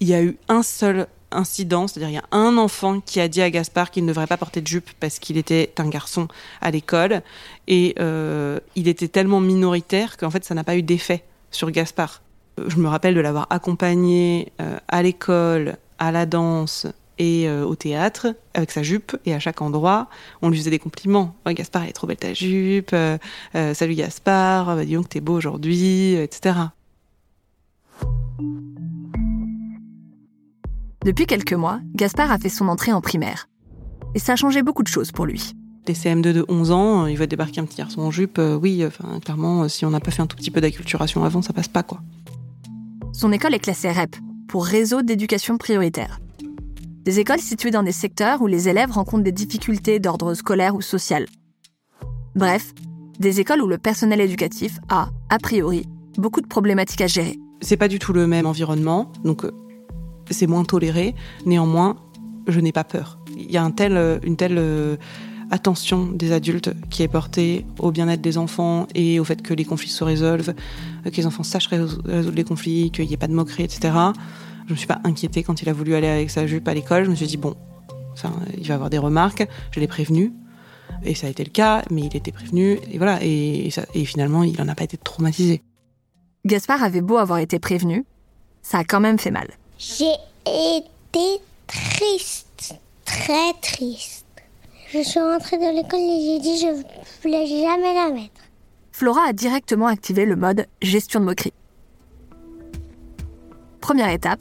Il 0.00 0.08
y 0.08 0.14
a 0.14 0.22
eu 0.22 0.36
un 0.48 0.62
seul 0.62 1.06
incident, 1.30 1.86
c'est-à-dire 1.86 2.08
il 2.08 2.14
y 2.14 2.18
a 2.18 2.24
un 2.32 2.56
enfant 2.56 3.00
qui 3.00 3.20
a 3.20 3.28
dit 3.28 3.42
à 3.42 3.50
Gaspard 3.50 3.90
qu'il 3.90 4.04
ne 4.04 4.08
devrait 4.08 4.26
pas 4.26 4.36
porter 4.36 4.60
de 4.60 4.66
jupe 4.66 4.90
parce 5.00 5.18
qu'il 5.18 5.36
était 5.36 5.72
un 5.78 5.88
garçon 5.88 6.28
à 6.60 6.70
l'école 6.70 7.22
et 7.66 7.94
euh, 7.98 8.60
il 8.76 8.88
était 8.88 9.08
tellement 9.08 9.40
minoritaire 9.40 10.16
qu'en 10.16 10.30
fait 10.30 10.44
ça 10.44 10.54
n'a 10.54 10.64
pas 10.64 10.76
eu 10.76 10.82
d'effet 10.82 11.24
sur 11.50 11.70
Gaspard. 11.70 12.22
Je 12.66 12.76
me 12.76 12.88
rappelle 12.88 13.14
de 13.14 13.20
l'avoir 13.20 13.46
accompagné 13.50 14.52
euh, 14.60 14.78
à 14.88 15.02
l'école, 15.02 15.76
à 15.98 16.12
la 16.12 16.26
danse, 16.26 16.86
et 17.18 17.48
euh, 17.48 17.64
au 17.64 17.74
théâtre 17.74 18.34
avec 18.54 18.70
sa 18.70 18.82
jupe 18.82 19.16
et 19.24 19.34
à 19.34 19.40
chaque 19.40 19.60
endroit 19.62 20.08
on 20.42 20.48
lui 20.48 20.58
faisait 20.58 20.70
des 20.70 20.78
compliments 20.78 21.34
oh, 21.46 21.50
Gaspard 21.52 21.82
elle 21.82 21.90
est 21.90 21.92
trop 21.92 22.06
belle 22.06 22.16
ta 22.16 22.34
jupe 22.34 22.90
euh, 22.92 23.18
euh, 23.54 23.74
salut 23.74 23.94
Gaspard 23.94 24.76
bah, 24.76 24.84
dis 24.84 24.94
donc 24.94 25.08
t'es 25.08 25.20
beau 25.20 25.34
aujourd'hui 25.34 26.14
etc 26.14 26.56
depuis 31.04 31.26
quelques 31.26 31.54
mois 31.54 31.80
Gaspard 31.94 32.30
a 32.30 32.38
fait 32.38 32.48
son 32.48 32.68
entrée 32.68 32.92
en 32.92 33.00
primaire 33.00 33.48
et 34.14 34.18
ça 34.18 34.32
a 34.32 34.36
changé 34.36 34.62
beaucoup 34.62 34.82
de 34.82 34.88
choses 34.88 35.12
pour 35.12 35.26
lui 35.26 35.54
les 35.86 35.94
CM2 35.94 36.20
de 36.20 36.44
11 36.48 36.70
ans, 36.70 37.06
il 37.06 37.16
va 37.16 37.26
débarquer 37.26 37.62
un 37.62 37.64
petit 37.64 37.78
garçon 37.78 38.02
en 38.02 38.10
jupe, 38.10 38.38
oui, 38.60 38.84
enfin, 38.84 39.20
clairement, 39.20 39.70
si 39.70 39.86
on 39.86 39.90
n'a 39.90 40.00
pas 40.00 40.10
fait 40.10 40.20
un 40.20 40.26
tout 40.26 40.36
petit 40.36 40.50
peu 40.50 40.60
d'acculturation 40.60 41.24
avant, 41.24 41.40
ça 41.40 41.54
passe 41.54 41.68
pas, 41.68 41.82
quoi. 41.82 42.02
Son 43.14 43.32
école 43.32 43.54
est 43.54 43.58
classée 43.58 43.90
REP, 43.90 44.14
pour 44.48 44.66
Réseau 44.66 45.00
d'éducation 45.00 45.56
prioritaire. 45.56 46.20
Des 47.08 47.20
écoles 47.20 47.40
situées 47.40 47.70
dans 47.70 47.82
des 47.82 47.92
secteurs 47.92 48.42
où 48.42 48.46
les 48.46 48.68
élèves 48.68 48.90
rencontrent 48.90 49.24
des 49.24 49.32
difficultés 49.32 49.98
d'ordre 49.98 50.34
scolaire 50.34 50.74
ou 50.74 50.82
social. 50.82 51.24
Bref, 52.34 52.74
des 53.18 53.40
écoles 53.40 53.62
où 53.62 53.66
le 53.66 53.78
personnel 53.78 54.20
éducatif 54.20 54.78
a, 54.90 55.08
a 55.30 55.38
priori, 55.38 55.86
beaucoup 56.18 56.42
de 56.42 56.46
problématiques 56.46 57.00
à 57.00 57.06
gérer. 57.06 57.38
C'est 57.62 57.78
pas 57.78 57.88
du 57.88 57.98
tout 57.98 58.12
le 58.12 58.26
même 58.26 58.44
environnement, 58.44 59.10
donc 59.24 59.46
euh, 59.46 59.52
c'est 60.30 60.46
moins 60.46 60.64
toléré. 60.64 61.14
Néanmoins, 61.46 61.96
je 62.46 62.60
n'ai 62.60 62.72
pas 62.72 62.84
peur. 62.84 63.18
Il 63.38 63.50
y 63.50 63.56
a 63.56 63.66
euh, 63.66 64.18
une 64.22 64.36
telle 64.36 64.58
euh, 64.58 64.96
attention 65.50 66.08
des 66.12 66.32
adultes 66.32 66.74
qui 66.90 67.04
est 67.04 67.08
portée 67.08 67.64
au 67.78 67.90
bien-être 67.90 68.20
des 68.20 68.36
enfants 68.36 68.86
et 68.94 69.18
au 69.18 69.24
fait 69.24 69.40
que 69.40 69.54
les 69.54 69.64
conflits 69.64 69.88
se 69.88 70.04
résolvent, 70.04 70.52
que 71.06 71.16
les 71.16 71.24
enfants 71.24 71.42
sachent 71.42 71.68
résoudre 71.68 72.32
les 72.34 72.44
conflits, 72.44 72.90
qu'il 72.90 73.06
n'y 73.06 73.14
ait 73.14 73.16
pas 73.16 73.28
de 73.28 73.32
moquerie, 73.32 73.62
etc. 73.62 73.94
Je 74.68 74.72
me 74.74 74.76
suis 74.76 74.86
pas 74.86 75.00
inquiétée 75.02 75.42
quand 75.42 75.60
il 75.62 75.68
a 75.68 75.72
voulu 75.72 75.94
aller 75.94 76.06
avec 76.06 76.30
sa 76.30 76.46
jupe 76.46 76.68
à 76.68 76.74
l'école. 76.74 77.04
Je 77.04 77.10
me 77.10 77.16
suis 77.16 77.26
dit, 77.26 77.36
bon, 77.38 77.56
il 78.56 78.68
va 78.68 78.74
avoir 78.74 78.90
des 78.90 78.98
remarques. 78.98 79.46
Je 79.72 79.80
l'ai 79.80 79.88
prévenu. 79.88 80.32
Et 81.02 81.14
ça 81.14 81.26
a 81.26 81.30
été 81.30 81.42
le 81.42 81.50
cas, 81.50 81.82
mais 81.90 82.02
il 82.02 82.16
était 82.16 82.32
prévenu. 82.32 82.78
Et 82.90 82.98
voilà. 82.98 83.18
Et, 83.22 83.70
et 83.94 84.04
finalement, 84.04 84.44
il 84.44 84.56
n'en 84.58 84.68
a 84.68 84.74
pas 84.74 84.84
été 84.84 84.96
traumatisé. 84.96 85.62
Gaspard 86.44 86.82
avait 86.82 87.00
beau 87.00 87.16
avoir 87.16 87.38
été 87.40 87.58
prévenu, 87.58 88.04
ça 88.62 88.78
a 88.78 88.84
quand 88.84 89.00
même 89.00 89.18
fait 89.18 89.30
mal. 89.30 89.48
J'ai 89.78 90.14
été 90.46 91.42
triste, 91.66 92.74
très 93.04 93.52
triste. 93.60 94.24
Je 94.90 95.02
suis 95.02 95.20
rentrée 95.20 95.58
dans 95.58 95.74
l'école 95.74 96.00
et 96.00 96.22
j'ai 96.22 96.40
dit 96.40 96.58
je 96.58 96.66
ne 96.68 96.82
voulais 97.22 97.46
jamais 97.46 97.94
la 97.94 98.10
mettre. 98.10 98.40
Flora 98.92 99.26
a 99.28 99.32
directement 99.32 99.86
activé 99.86 100.24
le 100.24 100.36
mode 100.36 100.66
gestion 100.80 101.20
de 101.20 101.26
moquerie. 101.26 101.52
Première 103.80 104.08
étape, 104.08 104.40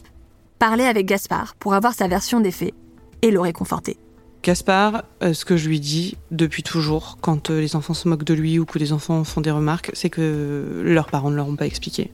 parler 0.58 0.84
avec 0.84 1.06
Gaspard 1.06 1.56
pour 1.56 1.74
avoir 1.74 1.94
sa 1.94 2.08
version 2.08 2.40
des 2.40 2.52
faits 2.52 2.74
et 3.22 3.32
le 3.32 3.40
réconforter. 3.40 3.98
Gaspard, 4.44 5.04
euh, 5.24 5.34
ce 5.34 5.46
que 5.46 5.58
je 5.58 5.68
lui 5.68 5.80
dis 5.80 6.18
depuis 6.32 6.64
toujours, 6.64 7.18
quand 7.22 7.50
euh, 7.50 7.60
les 7.60 7.76
enfants 7.76 7.94
se 7.94 8.08
moquent 8.08 8.24
de 8.24 8.34
lui 8.34 8.60
ou 8.60 8.66
que 8.66 8.80
les 8.80 8.94
enfants 8.94 9.24
font 9.24 9.42
des 9.42 9.52
remarques, 9.52 9.92
c'est 9.94 10.10
que 10.10 10.82
leurs 10.86 11.08
parents 11.08 11.30
ne 11.30 11.36
leur 11.36 11.48
ont 11.48 11.56
pas 11.56 11.66
expliqué. 11.66 12.12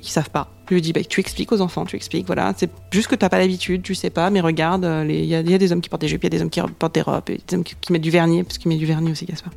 Ils 0.00 0.08
savent 0.08 0.30
pas. 0.30 0.52
Je 0.68 0.74
lui 0.74 0.82
dis, 0.82 0.92
bah, 0.92 1.02
tu 1.02 1.20
expliques 1.20 1.50
aux 1.52 1.60
enfants, 1.60 1.84
tu 1.84 1.96
expliques, 1.96 2.26
voilà. 2.26 2.52
C'est 2.56 2.70
juste 2.92 3.08
que 3.08 3.16
tu 3.16 3.24
n'as 3.24 3.28
pas 3.28 3.38
l'habitude, 3.38 3.82
tu 3.82 3.94
sais 3.94 4.10
pas, 4.10 4.30
mais 4.30 4.40
regarde, 4.40 4.84
euh, 4.84 5.04
il 5.08 5.24
y, 5.24 5.34
a 5.34 5.42
des 5.42 5.72
hommes 5.72 5.80
qui 5.80 5.88
portent 5.88 6.02
des 6.02 6.08
jupes, 6.08 6.22
il 6.22 6.26
y 6.26 6.34
a 6.34 6.38
des 6.38 6.42
hommes 6.42 6.50
qui 6.50 6.60
portent 6.60 6.94
des 6.94 7.02
robes, 7.02 7.24
des 7.26 7.40
hommes 7.54 7.64
qui, 7.64 7.74
qui 7.80 7.92
mettent 7.92 8.02
du 8.02 8.10
vernis, 8.10 8.44
parce 8.44 8.58
qu'il 8.58 8.68
met 8.68 8.76
du 8.76 8.86
vernis 8.86 9.10
aussi, 9.10 9.24
Gaspard. 9.24 9.52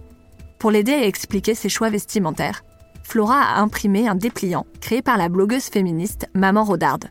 Pour 0.57 0.71
l'aider 0.71 0.93
à 0.93 1.05
expliquer 1.05 1.53
ses 1.53 1.69
choix 1.69 1.89
vestimentaires, 1.89 2.63
Flora 3.03 3.41
a 3.41 3.59
imprimé 3.59 4.07
un 4.07 4.15
dépliant 4.15 4.65
créé 4.81 5.01
par 5.01 5.17
la 5.17 5.29
blogueuse 5.29 5.65
féministe 5.65 6.27
Maman 6.33 6.63
Rodarde. 6.63 7.09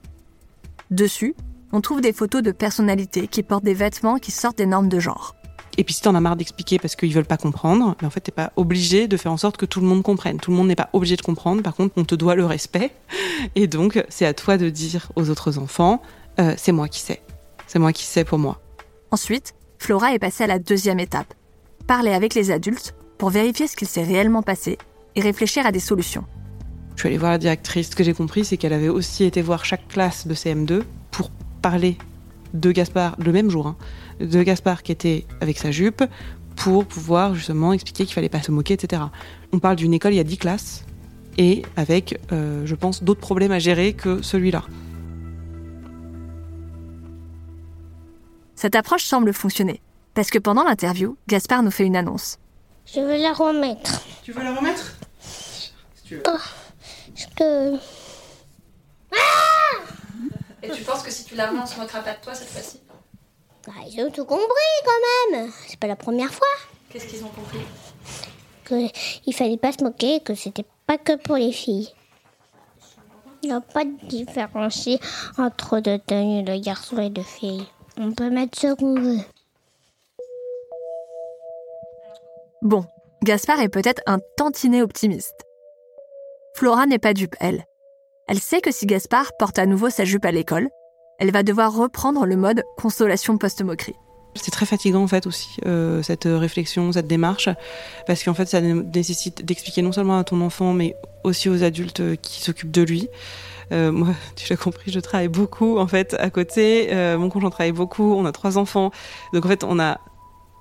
Dessus, 0.90 1.34
on 1.72 1.82
trouve 1.82 2.00
des 2.00 2.14
photos 2.14 2.42
de 2.42 2.50
personnalités 2.50 3.28
qui 3.28 3.42
portent 3.42 3.64
des 3.64 3.74
vêtements 3.74 4.16
qui 4.18 4.30
sortent 4.30 4.56
des 4.56 4.66
normes 4.66 4.88
de 4.88 4.98
genre. 4.98 5.34
Et 5.76 5.84
puis 5.84 5.94
si 5.94 6.00
t'en 6.00 6.14
as 6.14 6.20
marre 6.20 6.36
d'expliquer 6.36 6.78
parce 6.78 6.96
qu'ils 6.96 7.12
veulent 7.12 7.26
pas 7.26 7.36
comprendre, 7.36 7.94
mais 8.00 8.06
en 8.06 8.10
fait 8.10 8.20
t'es 8.20 8.32
pas 8.32 8.52
obligé 8.56 9.06
de 9.06 9.16
faire 9.16 9.30
en 9.30 9.36
sorte 9.36 9.58
que 9.58 9.66
tout 9.66 9.80
le 9.80 9.86
monde 9.86 10.02
comprenne. 10.02 10.38
Tout 10.38 10.50
le 10.50 10.56
monde 10.56 10.66
n'est 10.66 10.74
pas 10.74 10.88
obligé 10.94 11.16
de 11.16 11.22
comprendre. 11.22 11.62
Par 11.62 11.74
contre, 11.74 11.94
on 11.96 12.04
te 12.04 12.14
doit 12.14 12.34
le 12.34 12.46
respect. 12.46 12.90
Et 13.54 13.66
donc 13.66 14.02
c'est 14.08 14.26
à 14.26 14.32
toi 14.32 14.56
de 14.56 14.70
dire 14.70 15.12
aux 15.14 15.28
autres 15.30 15.58
enfants, 15.58 16.00
euh, 16.40 16.54
c'est 16.56 16.72
moi 16.72 16.88
qui 16.88 17.00
sais. 17.00 17.22
C'est 17.66 17.78
moi 17.78 17.92
qui 17.92 18.04
sais 18.04 18.24
pour 18.24 18.38
moi. 18.38 18.60
Ensuite, 19.10 19.54
Flora 19.78 20.14
est 20.14 20.18
passée 20.18 20.44
à 20.44 20.48
la 20.48 20.58
deuxième 20.58 21.00
étape. 21.00 21.34
Parler 21.86 22.12
avec 22.12 22.34
les 22.34 22.50
adultes 22.50 22.94
pour 23.18 23.30
vérifier 23.30 23.68
ce 23.68 23.76
qu'il 23.76 23.88
s'est 23.88 24.02
réellement 24.02 24.42
passé 24.42 24.78
et 25.14 25.20
réfléchir 25.20 25.66
à 25.66 25.70
des 25.70 25.80
solutions. 25.80 26.24
Je 26.98 27.02
suis 27.02 27.06
allée 27.10 27.18
voir 27.18 27.30
la 27.30 27.38
directrice. 27.38 27.90
Ce 27.90 27.94
que 27.94 28.02
j'ai 28.02 28.12
compris, 28.12 28.44
c'est 28.44 28.56
qu'elle 28.56 28.72
avait 28.72 28.88
aussi 28.88 29.22
été 29.22 29.40
voir 29.40 29.64
chaque 29.64 29.86
classe 29.86 30.26
de 30.26 30.34
CM2 30.34 30.82
pour 31.12 31.30
parler 31.62 31.96
de 32.54 32.72
Gaspard, 32.72 33.14
le 33.20 33.30
même 33.30 33.50
jour, 33.50 33.68
hein, 33.68 33.76
de 34.18 34.42
Gaspard 34.42 34.82
qui 34.82 34.90
était 34.90 35.24
avec 35.40 35.58
sa 35.58 35.70
jupe, 35.70 36.02
pour 36.56 36.84
pouvoir 36.84 37.36
justement 37.36 37.72
expliquer 37.72 38.04
qu'il 38.04 38.14
fallait 38.14 38.28
pas 38.28 38.42
se 38.42 38.50
moquer, 38.50 38.74
etc. 38.74 39.00
On 39.52 39.60
parle 39.60 39.76
d'une 39.76 39.94
école, 39.94 40.12
il 40.12 40.16
y 40.16 40.20
a 40.20 40.24
10 40.24 40.38
classes, 40.38 40.86
et 41.36 41.62
avec, 41.76 42.18
euh, 42.32 42.66
je 42.66 42.74
pense, 42.74 43.04
d'autres 43.04 43.20
problèmes 43.20 43.52
à 43.52 43.60
gérer 43.60 43.92
que 43.92 44.20
celui-là. 44.20 44.64
Cette 48.56 48.74
approche 48.74 49.04
semble 49.04 49.32
fonctionner, 49.32 49.80
parce 50.14 50.30
que 50.30 50.40
pendant 50.40 50.64
l'interview, 50.64 51.16
Gaspard 51.28 51.62
nous 51.62 51.70
fait 51.70 51.84
une 51.84 51.94
annonce. 51.94 52.38
Je 52.92 52.98
veux 52.98 53.22
la 53.22 53.32
remettre. 53.32 54.02
Tu 54.24 54.32
veux 54.32 54.42
la 54.42 54.52
remettre? 54.52 54.96
Si 55.20 55.70
tu 56.04 56.16
veux. 56.16 56.22
Oh. 56.26 56.38
Je 57.18 57.26
te... 57.34 57.78
Et 60.62 60.70
tu 60.70 60.82
penses 60.84 61.02
que 61.02 61.10
si 61.10 61.24
tu 61.24 61.34
la 61.34 61.48
remets, 61.48 61.60
on 61.62 61.66
se 61.66 61.78
moquera 61.80 62.00
pas 62.00 62.12
de 62.12 62.20
toi 62.20 62.32
cette 62.32 62.48
fois-ci 62.48 62.80
Bah, 63.66 63.72
ils 63.90 64.00
ont 64.04 64.10
tout 64.10 64.24
compris 64.24 64.44
quand 64.84 65.32
même. 65.36 65.50
C'est 65.66 65.80
pas 65.80 65.88
la 65.88 65.96
première 65.96 66.32
fois. 66.32 66.46
Qu'est-ce 66.88 67.06
qu'ils 67.06 67.24
ont 67.24 67.28
compris 67.28 67.58
Que 68.64 68.88
il 69.26 69.34
fallait 69.34 69.56
pas 69.56 69.72
se 69.72 69.82
moquer, 69.82 70.20
que 70.20 70.36
c'était 70.36 70.64
pas 70.86 70.96
que 70.96 71.16
pour 71.16 71.36
les 71.36 71.50
filles. 71.50 71.92
Il 73.42 73.48
n'y 73.48 73.54
a 73.54 73.60
pas 73.60 73.84
de 73.84 74.06
différence 74.06 74.88
entre 75.38 75.80
de 75.80 75.96
tenues 75.96 76.44
de 76.44 76.56
garçons 76.56 76.98
et 76.98 77.10
de 77.10 77.22
filles. 77.22 77.66
On 77.96 78.12
peut 78.12 78.30
mettre 78.30 78.60
ce 78.60 78.74
qu'on 78.74 78.94
veut. 78.94 79.24
Bon, 82.62 82.84
Gaspard 83.24 83.60
est 83.60 83.68
peut-être 83.68 84.02
un 84.06 84.18
tantinet 84.36 84.82
optimiste. 84.82 85.47
Flora 86.58 86.86
n'est 86.86 86.98
pas 86.98 87.14
dupe, 87.14 87.36
elle. 87.38 87.66
Elle 88.26 88.40
sait 88.40 88.60
que 88.60 88.72
si 88.72 88.84
Gaspard 88.84 89.30
porte 89.38 89.60
à 89.60 89.66
nouveau 89.66 89.90
sa 89.90 90.04
jupe 90.04 90.24
à 90.24 90.32
l'école, 90.32 90.68
elle 91.20 91.30
va 91.30 91.44
devoir 91.44 91.72
reprendre 91.72 92.26
le 92.26 92.34
mode 92.34 92.64
consolation 92.76 93.38
post-moquerie. 93.38 93.94
C'est 94.34 94.50
très 94.50 94.66
fatigant 94.66 95.04
en 95.04 95.06
fait 95.06 95.28
aussi 95.28 95.50
euh, 95.66 96.02
cette 96.02 96.24
réflexion, 96.24 96.90
cette 96.90 97.06
démarche, 97.06 97.48
parce 98.08 98.24
qu'en 98.24 98.34
fait 98.34 98.46
ça 98.46 98.60
nécessite 98.60 99.44
d'expliquer 99.44 99.82
non 99.82 99.92
seulement 99.92 100.18
à 100.18 100.24
ton 100.24 100.40
enfant, 100.40 100.72
mais 100.72 100.96
aussi 101.22 101.48
aux 101.48 101.62
adultes 101.62 102.02
qui 102.22 102.42
s'occupent 102.42 102.72
de 102.72 102.82
lui. 102.82 103.08
Euh, 103.70 103.92
moi, 103.92 104.08
tu 104.34 104.50
l'as 104.50 104.56
compris, 104.56 104.90
je 104.90 104.98
travaille 104.98 105.28
beaucoup 105.28 105.78
en 105.78 105.86
fait 105.86 106.14
à 106.14 106.28
côté. 106.28 106.88
Euh, 106.90 107.18
mon 107.18 107.28
conjoint 107.28 107.50
travaille 107.50 107.70
beaucoup. 107.70 108.14
On 108.14 108.26
a 108.26 108.32
trois 108.32 108.58
enfants, 108.58 108.90
donc 109.32 109.46
en 109.46 109.48
fait 109.48 109.62
on 109.62 109.78
a 109.78 110.00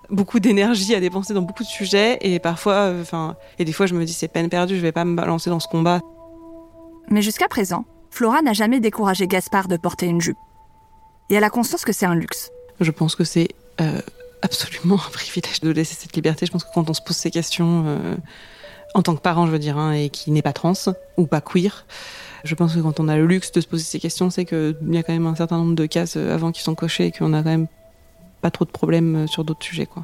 beaucoup 0.10 0.40
d'énergie 0.40 0.96
à 0.96 1.00
dépenser 1.00 1.34
dans 1.34 1.42
beaucoup 1.42 1.64
de 1.64 1.68
sujets 1.68 2.18
et 2.22 2.40
parfois, 2.40 2.94
enfin, 3.02 3.36
et 3.60 3.66
des 3.66 3.74
fois 3.74 3.86
je 3.86 3.94
me 3.94 4.06
dis 4.06 4.14
c'est 4.14 4.28
peine 4.28 4.50
perdue, 4.50 4.76
je 4.76 4.82
vais 4.82 4.92
pas 4.92 5.06
me 5.06 5.16
balancer 5.16 5.50
dans 5.50 5.60
ce 5.60 5.68
combat. 5.68 6.00
Mais 7.10 7.22
jusqu'à 7.22 7.48
présent, 7.48 7.86
Flora 8.12 8.42
n'a 8.42 8.54
jamais 8.54 8.80
découragé 8.80 9.28
Gaspard 9.28 9.68
de 9.68 9.78
porter 9.78 10.08
une 10.08 10.22
jupe. 10.22 10.38
Et 11.30 11.36
elle 11.36 11.44
a 11.44 11.50
conscience 11.50 11.86
que 11.86 11.94
c'est 11.94 12.06
un 12.06 12.16
luxe. 12.16 12.52
Je 12.80 12.92
pense 12.92 13.16
que 13.16 13.24
c'est 13.24 13.50
euh, 13.82 14.02
absolument 14.42 14.96
un 15.08 15.12
privilège 15.12 15.60
de 15.62 15.70
laisser 15.70 15.96
cette 15.96 16.16
liberté. 16.16 16.46
Je 16.46 16.52
pense 16.52 16.64
que 16.64 16.70
quand 16.74 16.90
on 16.90 16.94
se 16.94 17.02
pose 17.02 17.16
ces 17.16 17.32
questions, 17.32 17.84
euh, 17.86 18.16
en 18.94 19.02
tant 19.02 19.16
que 19.16 19.22
parent, 19.22 19.46
je 19.46 19.52
veux 19.52 19.60
dire, 19.60 19.78
hein, 19.78 19.94
et 19.94 20.10
qui 20.10 20.32
n'est 20.32 20.42
pas 20.42 20.54
trans 20.54 20.74
ou 21.18 21.28
pas 21.28 21.42
queer, 21.42 21.86
je 22.44 22.56
pense 22.56 22.76
que 22.76 22.80
quand 22.80 23.00
on 23.00 23.08
a 23.08 23.18
le 23.18 23.26
luxe 23.26 23.52
de 23.52 23.62
se 23.62 23.68
poser 23.68 23.84
ces 23.84 24.00
questions, 24.00 24.30
c'est 24.30 24.46
qu'il 24.46 24.76
y 24.90 24.98
a 24.98 25.04
quand 25.04 25.14
même 25.14 25.28
un 25.28 25.36
certain 25.36 25.58
nombre 25.58 25.76
de 25.76 25.86
cases 25.86 26.18
euh, 26.18 26.34
avant 26.34 26.52
qui 26.52 26.62
sont 26.62 26.76
cochées 26.76 27.08
et 27.08 27.12
qu'on 27.12 27.34
a 27.34 27.44
quand 27.44 27.50
même 27.50 27.68
trop 28.52 28.66
de 28.66 28.72
problèmes 28.72 29.28
sur 29.28 29.44
d'autres 29.44 29.64
sujets, 29.64 29.86
quoi. 29.86 30.04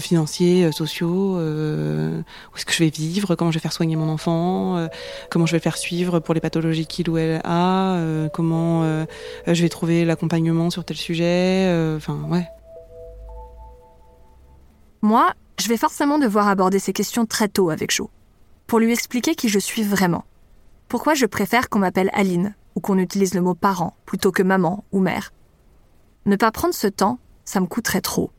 Financiers, 0.00 0.72
sociaux, 0.72 1.36
euh, 1.36 2.20
où 2.20 2.56
est-ce 2.56 2.66
que 2.66 2.72
je 2.72 2.82
vais 2.82 2.90
vivre, 2.90 3.36
comment 3.36 3.52
je 3.52 3.58
vais 3.58 3.62
faire 3.62 3.72
soigner 3.72 3.94
mon 3.94 4.08
enfant, 4.08 4.76
euh, 4.78 4.88
comment 5.30 5.46
je 5.46 5.52
vais 5.52 5.58
le 5.58 5.62
faire 5.62 5.76
suivre 5.76 6.18
pour 6.18 6.34
les 6.34 6.40
pathologies 6.40 6.86
qu'il 6.86 7.08
ou 7.08 7.18
elle 7.18 7.40
a, 7.44 7.94
euh, 7.94 8.28
comment 8.28 8.82
je 9.46 9.62
vais 9.62 9.68
trouver 9.68 10.04
l'accompagnement 10.04 10.70
sur 10.70 10.84
tel 10.84 10.96
sujet, 10.96 11.94
enfin 11.96 12.18
ouais. 12.28 12.48
Moi, 15.02 15.32
je 15.60 15.68
vais 15.68 15.76
forcément 15.76 16.18
devoir 16.18 16.48
aborder 16.48 16.80
ces 16.80 16.92
questions 16.92 17.26
très 17.26 17.48
tôt 17.48 17.70
avec 17.70 17.94
Jo, 17.94 18.10
pour 18.66 18.80
lui 18.80 18.92
expliquer 18.92 19.36
qui 19.36 19.48
je 19.48 19.60
suis 19.60 19.84
vraiment. 19.84 20.24
Pourquoi 20.88 21.14
je 21.14 21.26
préfère 21.26 21.68
qu'on 21.68 21.78
m'appelle 21.78 22.10
Aline, 22.12 22.54
ou 22.74 22.80
qu'on 22.80 22.98
utilise 22.98 23.34
le 23.34 23.40
mot 23.40 23.54
parent 23.54 23.96
plutôt 24.04 24.32
que 24.32 24.42
maman 24.42 24.84
ou 24.90 25.00
mère. 25.00 25.32
Ne 26.24 26.36
pas 26.36 26.50
prendre 26.50 26.74
ce 26.74 26.88
temps, 26.88 27.18
ça 27.46 27.60
me 27.60 27.66
coûterait 27.66 28.02
trop. 28.02 28.30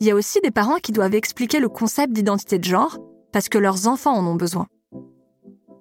Il 0.00 0.06
y 0.06 0.10
a 0.10 0.14
aussi 0.14 0.40
des 0.40 0.50
parents 0.50 0.78
qui 0.78 0.92
doivent 0.92 1.14
expliquer 1.14 1.60
le 1.60 1.68
concept 1.68 2.12
d'identité 2.12 2.58
de 2.58 2.64
genre 2.64 2.98
parce 3.32 3.48
que 3.48 3.58
leurs 3.58 3.86
enfants 3.86 4.16
en 4.16 4.26
ont 4.26 4.36
besoin. 4.36 4.66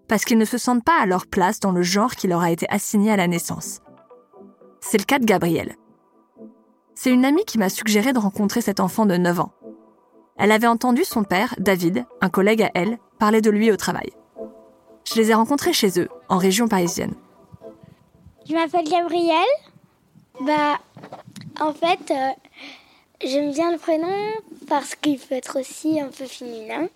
Parce 0.07 0.25
qu'ils 0.25 0.37
ne 0.37 0.45
se 0.45 0.57
sentent 0.57 0.83
pas 0.83 0.99
à 0.99 1.05
leur 1.05 1.27
place 1.27 1.59
dans 1.59 1.71
le 1.71 1.81
genre 1.81 2.15
qui 2.15 2.27
leur 2.27 2.41
a 2.41 2.51
été 2.51 2.67
assigné 2.69 3.11
à 3.11 3.17
la 3.17 3.27
naissance. 3.27 3.79
C'est 4.81 4.97
le 4.97 5.03
cas 5.03 5.19
de 5.19 5.25
Gabrielle. 5.25 5.75
C'est 6.95 7.11
une 7.11 7.25
amie 7.25 7.45
qui 7.45 7.57
m'a 7.57 7.69
suggéré 7.69 8.11
de 8.11 8.19
rencontrer 8.19 8.61
cet 8.61 8.79
enfant 8.79 9.05
de 9.05 9.17
9 9.17 9.39
ans. 9.39 9.51
Elle 10.37 10.51
avait 10.51 10.67
entendu 10.67 11.03
son 11.03 11.23
père, 11.23 11.55
David, 11.57 12.05
un 12.21 12.29
collègue 12.29 12.63
à 12.63 12.71
elle, 12.73 12.97
parler 13.19 13.41
de 13.41 13.49
lui 13.49 13.71
au 13.71 13.77
travail. 13.77 14.11
Je 15.03 15.15
les 15.15 15.31
ai 15.31 15.33
rencontrés 15.33 15.73
chez 15.73 15.99
eux, 15.99 16.09
en 16.27 16.37
région 16.37 16.67
parisienne. 16.67 17.13
Je 18.47 18.53
m'appelle 18.53 18.87
Gabrielle. 18.87 19.43
Bah, 20.41 20.79
en 21.59 21.73
fait, 21.73 22.11
euh, 22.11 22.31
J'aime 23.23 23.51
bien 23.51 23.71
le 23.71 23.79
prénom 23.79 24.13
parce 24.67 24.93
qu'il 24.93 25.17
peut 25.17 25.33
être 25.33 25.59
aussi 25.59 25.99
un 25.99 26.09
peu 26.09 26.25
féminin. 26.25 26.87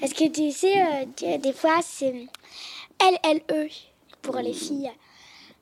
Est-ce 0.00 0.14
que 0.14 0.28
tu 0.28 0.50
sais, 0.50 0.80
euh, 0.80 1.36
des 1.38 1.52
fois, 1.52 1.80
c'est 1.82 2.26
L-L-E 3.00 3.68
pour 4.22 4.36
les 4.36 4.54
filles. 4.54 4.90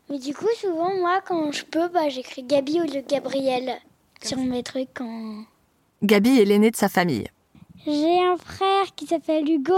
Mais 0.09 0.21
du 0.21 0.33
coup, 0.33 0.47
souvent, 0.61 0.95
moi, 0.95 1.21
quand 1.26 1.50
je 1.50 1.64
peux, 1.64 1.88
bah, 1.88 2.09
j'écris 2.09 2.45
Gabi 2.45 2.81
au 2.81 2.85
lieu 2.85 3.02
de 3.02 3.09
Gabriel 3.09 3.81
sur 4.23 4.38
mes 4.38 4.62
trucs. 4.62 5.00
En... 5.00 5.43
Gabi 6.05 6.38
est 6.38 6.45
l'aînée 6.45 6.71
de 6.71 6.76
sa 6.76 6.88
famille. 6.88 7.26
J'ai 7.85 8.23
un 8.23 8.37
frère 8.37 8.95
qui 8.95 9.07
s'appelle 9.07 9.49
Hugo, 9.49 9.75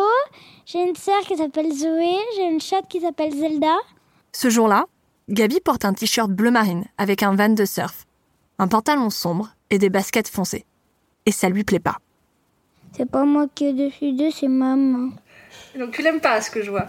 j'ai 0.66 0.82
une 0.86 0.96
sœur 0.96 1.20
qui 1.22 1.36
s'appelle 1.36 1.72
Zoé, 1.72 2.16
j'ai 2.36 2.44
une 2.44 2.60
chatte 2.60 2.88
qui 2.88 3.00
s'appelle 3.00 3.32
Zelda. 3.32 3.76
Ce 4.32 4.50
jour-là, 4.50 4.86
Gabi 5.28 5.60
porte 5.60 5.84
un 5.84 5.92
t-shirt 5.92 6.30
bleu 6.30 6.50
marine 6.50 6.86
avec 6.96 7.22
un 7.22 7.34
van 7.34 7.50
de 7.50 7.66
surf, 7.66 8.06
un 8.58 8.66
pantalon 8.66 9.10
sombre 9.10 9.54
et 9.68 9.76
des 9.76 9.90
baskets 9.90 10.28
foncées. 10.28 10.64
Et 11.26 11.32
ça 11.32 11.50
lui 11.50 11.64
plaît 11.64 11.80
pas. 11.80 11.98
C'est 12.96 13.10
pas 13.10 13.24
moi 13.24 13.46
qui 13.54 13.66
ai 13.66 13.74
décidé, 13.74 14.30
c'est 14.30 14.48
maman. 14.48 15.10
Donc 15.78 15.90
tu 15.90 16.02
l'aimes 16.02 16.20
pas 16.20 16.40
ce 16.40 16.50
que 16.50 16.62
je 16.62 16.70
vois? 16.70 16.86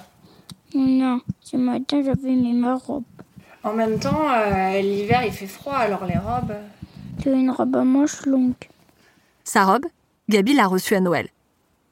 Non, 0.73 1.19
ce 1.41 1.57
matin 1.57 2.01
j'avais 2.01 2.31
mis 2.31 2.53
ma 2.53 2.75
robe. 2.75 3.03
En 3.63 3.73
même 3.73 3.99
temps, 3.99 4.29
euh, 4.31 4.79
l'hiver 4.79 5.25
il 5.25 5.33
fait 5.33 5.45
froid, 5.47 5.75
alors 5.75 6.05
les 6.05 6.17
robes? 6.17 6.55
C'est 7.21 7.33
une 7.33 7.51
robe 7.51 7.75
à 7.75 7.83
manches 7.83 8.25
longues. 8.25 8.53
Sa 9.43 9.65
robe, 9.65 9.85
Gabi 10.29 10.53
l'a 10.53 10.67
reçue 10.67 10.95
à 10.95 11.01
Noël. 11.01 11.27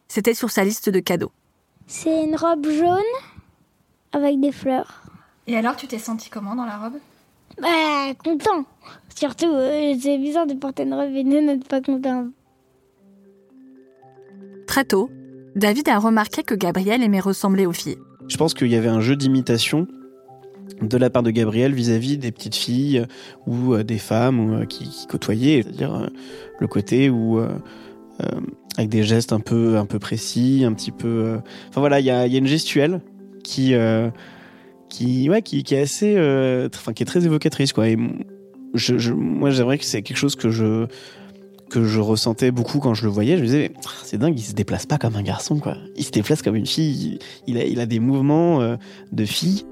C'était 0.08 0.34
sur 0.34 0.50
sa 0.50 0.64
liste 0.64 0.90
de 0.90 1.02
cadeaux. 1.02 1.34
C'est 1.88 2.24
une 2.24 2.38
robe 2.38 2.66
jaune 2.70 3.02
avec 4.14 4.40
des 4.40 4.54
fleurs. 4.54 5.02
Et 5.48 5.56
alors, 5.56 5.76
tu 5.78 5.88
t'es 5.88 5.98
senti 5.98 6.30
comment 6.30 6.56
dans 6.56 6.66
la 6.66 6.78
robe? 6.78 7.00
Bah, 7.62 8.14
content. 8.24 8.66
Surtout, 9.16 9.48
euh, 9.48 9.96
c'est 10.00 10.18
bizarre 10.18 10.46
de 10.46 10.54
porter 10.54 10.84
une 10.84 10.94
robe 10.94 11.16
et 11.16 11.24
de 11.24 11.30
n'être 11.30 11.68
pas 11.68 11.82
content. 11.82 12.28
Très 14.68 14.84
tôt, 14.84 15.10
David 15.56 15.88
a 15.88 15.98
remarqué 15.98 16.44
que 16.44 16.54
Gabriel 16.54 17.02
aimait 17.02 17.22
ressembler 17.22 17.66
aux 17.66 17.72
filles. 17.72 17.98
Je 18.28 18.36
pense 18.36 18.54
qu'il 18.54 18.68
y 18.68 18.76
avait 18.76 18.90
un 18.90 19.00
jeu 19.00 19.16
d'imitation 19.16 19.88
de 20.82 20.98
la 20.98 21.10
part 21.10 21.24
de 21.24 21.32
Gabriel 21.32 21.74
vis-à-vis 21.74 22.18
des 22.18 22.34
petites 22.34 22.56
filles 22.56 23.06
ou 23.48 23.74
euh, 23.74 23.84
des 23.84 23.98
femmes 23.98 24.40
ou, 24.40 24.54
euh, 24.54 24.66
qui, 24.66 24.90
qui, 24.90 25.08
côtoyaient, 25.08 25.64
c'est-à-dire 25.64 26.10
le 26.60 26.68
côté 26.68 27.10
où 27.10 27.40
avec 28.78 28.90
des 28.90 29.04
gestes 29.04 29.32
un 29.32 29.40
peu 29.40 29.78
un 29.78 29.86
peu 29.86 30.00
précis, 30.00 30.64
un 30.66 30.74
petit 30.74 30.92
peu. 30.92 31.40
Enfin 31.70 31.80
voilà, 31.80 32.00
il 32.00 32.06
y 32.06 32.12
a, 32.12 32.28
y 32.28 32.36
a, 32.36 32.38
une 32.38 32.48
gestuelle 32.48 33.02
qui 33.44 33.74
qui 34.90 35.30
ouais 35.30 35.42
qui, 35.42 35.64
qui 35.64 35.76
est 35.76 35.82
assez, 35.82 36.16
enfin 36.74 36.94
qui 36.94 37.04
est 37.04 37.06
très 37.06 37.26
évocatrice 37.26 37.74
quoi. 37.74 37.88
Et 37.88 37.98
je, 38.74 38.98
je, 38.98 39.14
moi 39.14 39.50
j'aimerais 39.50 39.78
que 39.78 39.86
c'est 39.86 40.02
quelque 40.02 40.18
chose 40.18 40.36
que 40.36 40.50
je 40.50 40.88
que 41.70 41.84
je 41.84 42.00
ressentais 42.00 42.52
beaucoup 42.52 42.80
quand 42.80 42.94
je 42.94 43.04
le 43.04 43.10
voyais. 43.10 43.38
Je 43.38 43.42
me 43.42 43.46
disais, 43.46 43.72
ah, 43.86 43.90
c'est 44.04 44.18
dingue, 44.18 44.38
il 44.38 44.44
se 44.44 44.54
déplace 44.54 44.86
pas 44.86 44.98
comme 44.98 45.16
un 45.16 45.22
garçon, 45.22 45.60
quoi. 45.60 45.76
Il 45.96 46.04
se 46.04 46.12
déplace 46.12 46.42
comme 46.42 46.56
une 46.56 46.66
fille. 46.66 47.20
Il 47.46 47.58
a, 47.58 47.66
il 47.66 47.80
a 47.80 47.86
des 47.86 48.00
mouvements 48.00 48.62
euh, 48.62 48.76
de 49.12 49.26
fille. 49.26 49.66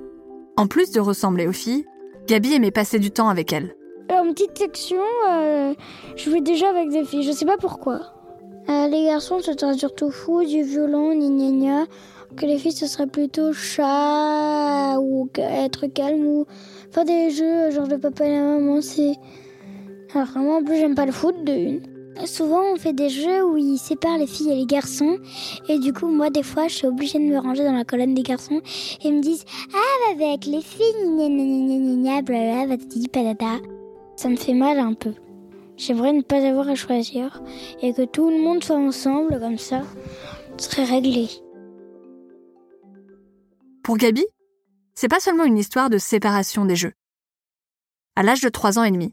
En 0.58 0.68
plus 0.68 0.92
de 0.92 1.00
ressembler 1.00 1.48
aux 1.48 1.54
filles, 1.54 1.86
Gabi 2.28 2.54
aimait 2.54 2.72
passer 2.72 3.00
du 3.00 3.12
temps 3.12 3.30
avec 3.30 3.54
elles. 3.54 3.76
En 4.10 4.32
petite 4.34 4.58
section, 4.58 5.02
euh, 5.30 5.74
je 6.16 6.30
jouais 6.30 6.42
déjà 6.42 6.70
avec 6.70 6.90
des 6.90 7.04
filles. 7.06 7.24
Je 7.24 7.32
sais 7.32 7.46
pas 7.46 7.58
pourquoi. 7.58 8.14
Euh, 8.70 8.88
les 8.88 9.06
garçons, 9.06 9.40
ce 9.40 9.54
serait 9.54 9.78
surtout 9.78 10.12
fou, 10.12 10.44
du 10.44 10.64
violon, 10.64 11.14
ni 11.14 11.30
gna 11.30 11.52
gna. 11.52 11.86
Que 12.38 12.46
les 12.46 12.58
filles, 12.58 12.74
ce 12.74 12.88
serait 12.88 13.08
plutôt 13.08 13.54
chat 13.54 14.98
ou 15.00 15.30
être 15.38 15.88
calme 15.88 16.26
ou 16.26 16.46
faire 16.92 17.06
des 17.06 17.30
jeux 17.30 17.72
genre 17.72 17.88
le 17.88 17.98
papa 17.98 18.26
et 18.26 18.32
la 18.32 18.42
maman. 18.42 18.82
C'est 18.82 19.14
alors 20.14 20.28
vraiment, 20.28 20.58
en 20.58 20.64
plus, 20.64 20.78
j'aime 20.78 20.96
pas 20.96 21.06
le 21.06 21.12
foot 21.12 21.44
de 21.44 21.54
une. 21.54 21.82
Souvent, 22.26 22.62
on 22.74 22.78
fait 22.78 22.94
des 22.94 23.10
jeux 23.10 23.44
où 23.44 23.58
ils 23.58 23.78
séparent 23.78 24.18
les 24.18 24.28
filles 24.28 24.52
et 24.52 24.56
les 24.56 24.66
garçons. 24.66 25.18
Et 25.68 25.78
du 25.78 25.92
coup, 25.92 26.08
moi, 26.08 26.30
des 26.30 26.44
fois, 26.44 26.70
je 26.70 26.76
suis 26.76 26.88
obligée 26.88 27.20
de 27.20 27.26
me 27.26 27.38
ranger 27.38 27.66
dans 27.66 27.74
la 27.74 27.84
colonne 27.84 28.14
des 28.14 28.24
garçons. 28.24 28.62
Et 29.04 29.10
ils 29.10 29.14
me 29.14 29.22
disent 29.22 29.44
Ah, 29.74 30.12
avec 30.14 30.46
les 30.46 30.62
filles, 30.62 30.94
gna 31.04 31.28
gna 31.28 31.44
gna 31.44 31.78
gna 31.78 31.96
gna, 31.96 32.22
blablabla, 32.22 32.78
patata. 33.12 33.62
Ça 34.16 34.30
me 34.30 34.38
fait 34.38 34.54
mal 34.54 34.80
un 34.80 34.94
peu. 34.94 35.12
J'aimerais 35.76 36.14
ne 36.14 36.22
pas 36.22 36.46
avoir 36.46 36.70
à 36.70 36.76
choisir. 36.76 37.44
Et 37.82 37.94
que 37.94 38.04
tout 38.04 38.30
le 38.30 38.42
monde 38.42 38.64
soit 38.64 38.78
ensemble, 38.78 39.38
comme 39.40 39.58
ça, 39.58 39.82
ce 40.58 40.70
serait 40.70 40.86
réglé. 40.86 41.28
Pour 43.86 43.98
Gabi, 43.98 44.26
c'est 44.96 45.08
pas 45.08 45.20
seulement 45.20 45.44
une 45.44 45.60
histoire 45.60 45.92
de 45.92 46.00
séparation 46.00 46.66
des 46.66 46.76
jeux. 46.76 46.94
À 48.16 48.24
l'âge 48.24 48.42
de 48.42 48.50
3 48.50 48.80
ans 48.80 48.84
et 48.84 48.90
demi, 48.90 49.12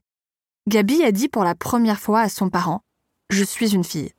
Gabi 0.67 1.02
a 1.02 1.12
dit 1.12 1.29
pour 1.29 1.45
la 1.45 1.55
première 1.55 2.00
fois 2.00 2.21
à 2.21 2.31
son 2.31 2.49
parent 2.49 2.81
Je 3.29 3.45
suis 3.45 3.75
une 3.75 3.85
fille. 3.85 4.12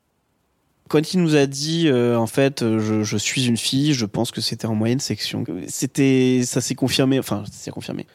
Quand 0.89 1.11
il 1.11 1.23
nous 1.23 1.35
a 1.35 1.47
dit, 1.47 1.87
euh, 1.87 2.19
en 2.19 2.27
fait, 2.27 2.61
euh, 2.61 3.03
je, 3.03 3.17
suis 3.17 3.47
une 3.47 3.57
fille, 3.57 3.95
je 3.95 4.05
pense 4.05 4.29
que 4.29 4.41
c'était 4.41 4.67
en 4.67 4.75
moyenne 4.75 4.99
section. 4.99 5.43
C'était, 5.69 6.41
ça 6.45 6.61
s'est 6.61 6.75
confirmé, 6.75 7.17
enfin, 7.17 7.43
c'est 7.51 7.71
confirmé. 7.71 8.05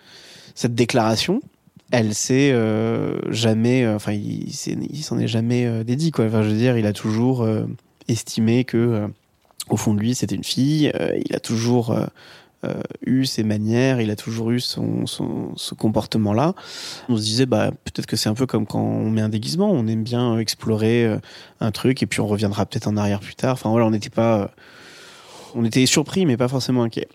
Cette 0.55 0.77
déclaration, 0.77 1.43
elle 1.91 2.15
s'est 2.15 2.53
euh, 2.53 3.19
jamais, 3.33 3.85
enfin, 3.89 4.13
il, 4.13 4.53
s'en 4.53 5.19
est 5.19 5.27
jamais 5.27 5.83
dédié, 5.83 6.13
quoi. 6.13 6.27
Enfin, 6.27 6.45
je 6.45 6.51
veux 6.51 6.57
dire, 6.57 6.79
il 6.79 6.87
a 6.87 6.93
toujours 6.93 7.49
estimé 8.07 8.63
que, 8.63 9.11
au 9.69 9.77
fond 9.77 9.95
de 9.95 10.01
lui, 10.01 10.15
c'était 10.15 10.35
une 10.35 10.45
fille. 10.45 10.93
il 11.27 11.35
a 11.35 11.41
toujours 11.41 11.95
eu 13.07 13.27
ses 13.27 13.43
manières, 13.43 14.01
il 14.01 14.11
a 14.11 14.17
toujours 14.17 14.51
eu 14.51 14.61
son, 14.61 15.07
son 15.07 15.53
ce 15.57 15.75
comportement-là. 15.75 16.55
On 17.09 17.17
se 17.17 17.23
disait, 17.23 17.47
bah, 17.47 17.71
peut-être 17.85 18.07
que 18.07 18.17
c'est 18.17 18.29
un 18.29 18.35
peu 18.35 18.47
comme 18.47 18.67
quand 18.67 18.81
on 18.81 19.11
met 19.11 19.21
un 19.21 19.29
déguisement, 19.29 19.71
on 19.71 19.87
aime 19.87 20.05
bien 20.05 20.39
explorer 20.39 21.19
un 21.61 21.71
truc 21.71 22.03
et 22.03 22.07
puis 22.07 22.21
on 22.21 22.27
reviendra 22.27 22.65
peut-être 22.65 22.87
en 22.87 22.97
arrière 22.97 23.21
plus 23.21 23.35
tard. 23.35 23.53
Enfin 23.53 23.71
voilà, 23.71 23.87
on 23.87 23.91
n'était 23.91 24.11
pas, 24.11 24.51
on 25.55 25.65
était 25.65 25.85
surpris 25.87 26.25
mais 26.25 26.37
pas 26.37 26.49
forcément 26.49 26.83
inquiet. 26.83 27.09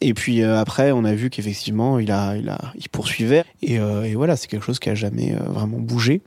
Et 0.00 0.14
puis 0.14 0.42
euh, 0.42 0.58
après, 0.58 0.92
on 0.92 1.04
a 1.04 1.14
vu 1.14 1.30
qu'effectivement, 1.30 1.98
il 1.98 2.10
a, 2.10 2.36
il 2.36 2.48
a, 2.48 2.58
il 2.76 2.88
poursuivait. 2.88 3.44
Et, 3.62 3.78
euh, 3.78 4.12
voilà, 4.14 4.36
c'est 4.36 4.48
quelque 4.48 4.64
chose 4.64 4.78
qui 4.78 4.90
a 4.90 4.94
jamais 4.94 5.34
euh, 5.34 5.38
vraiment 5.44 5.78
bougé. 5.78 6.20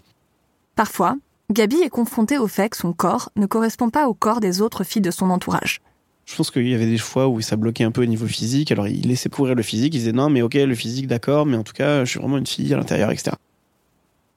Parfois, 0.75 1.15
Gabi 1.49 1.77
est 1.77 1.89
confrontée 1.89 2.37
au 2.37 2.47
fait 2.47 2.67
que 2.67 2.75
son 2.75 2.91
corps 2.91 3.29
ne 3.37 3.45
correspond 3.45 3.89
pas 3.89 4.09
au 4.09 4.13
corps 4.13 4.41
des 4.41 4.61
autres 4.61 4.83
filles 4.83 5.01
de 5.01 5.11
son 5.11 5.29
entourage. 5.29 5.79
Je 6.25 6.35
pense 6.35 6.51
qu'il 6.51 6.67
y 6.67 6.73
avait 6.73 6.85
des 6.85 6.97
fois 6.97 7.29
où 7.29 7.39
ça 7.39 7.55
bloquait 7.55 7.85
un 7.85 7.91
peu 7.91 8.01
au 8.01 8.05
niveau 8.05 8.27
physique. 8.27 8.69
Alors 8.73 8.89
il 8.89 9.07
laissait 9.07 9.29
courir 9.29 9.55
le 9.55 9.63
physique, 9.63 9.95
il 9.95 9.99
disait 9.99 10.11
non, 10.11 10.29
mais 10.29 10.41
ok, 10.41 10.55
le 10.55 10.75
physique, 10.75 11.07
d'accord, 11.07 11.45
mais 11.45 11.55
en 11.55 11.63
tout 11.63 11.71
cas, 11.71 12.03
je 12.03 12.09
suis 12.09 12.19
vraiment 12.19 12.37
une 12.37 12.45
fille 12.45 12.73
à 12.73 12.77
l'intérieur, 12.77 13.11
etc. 13.11 13.37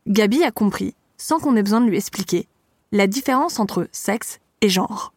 Gabi 0.07 0.45
a 0.45 0.53
compris, 0.53 0.95
sans 1.17 1.41
qu'on 1.41 1.57
ait 1.57 1.65
besoin 1.65 1.81
de 1.81 1.87
lui 1.87 1.97
expliquer, 1.97 2.47
la 2.93 3.09
différence 3.09 3.59
entre 3.59 3.89
sexe 3.91 4.39
et 4.61 4.69
genre. 4.69 5.13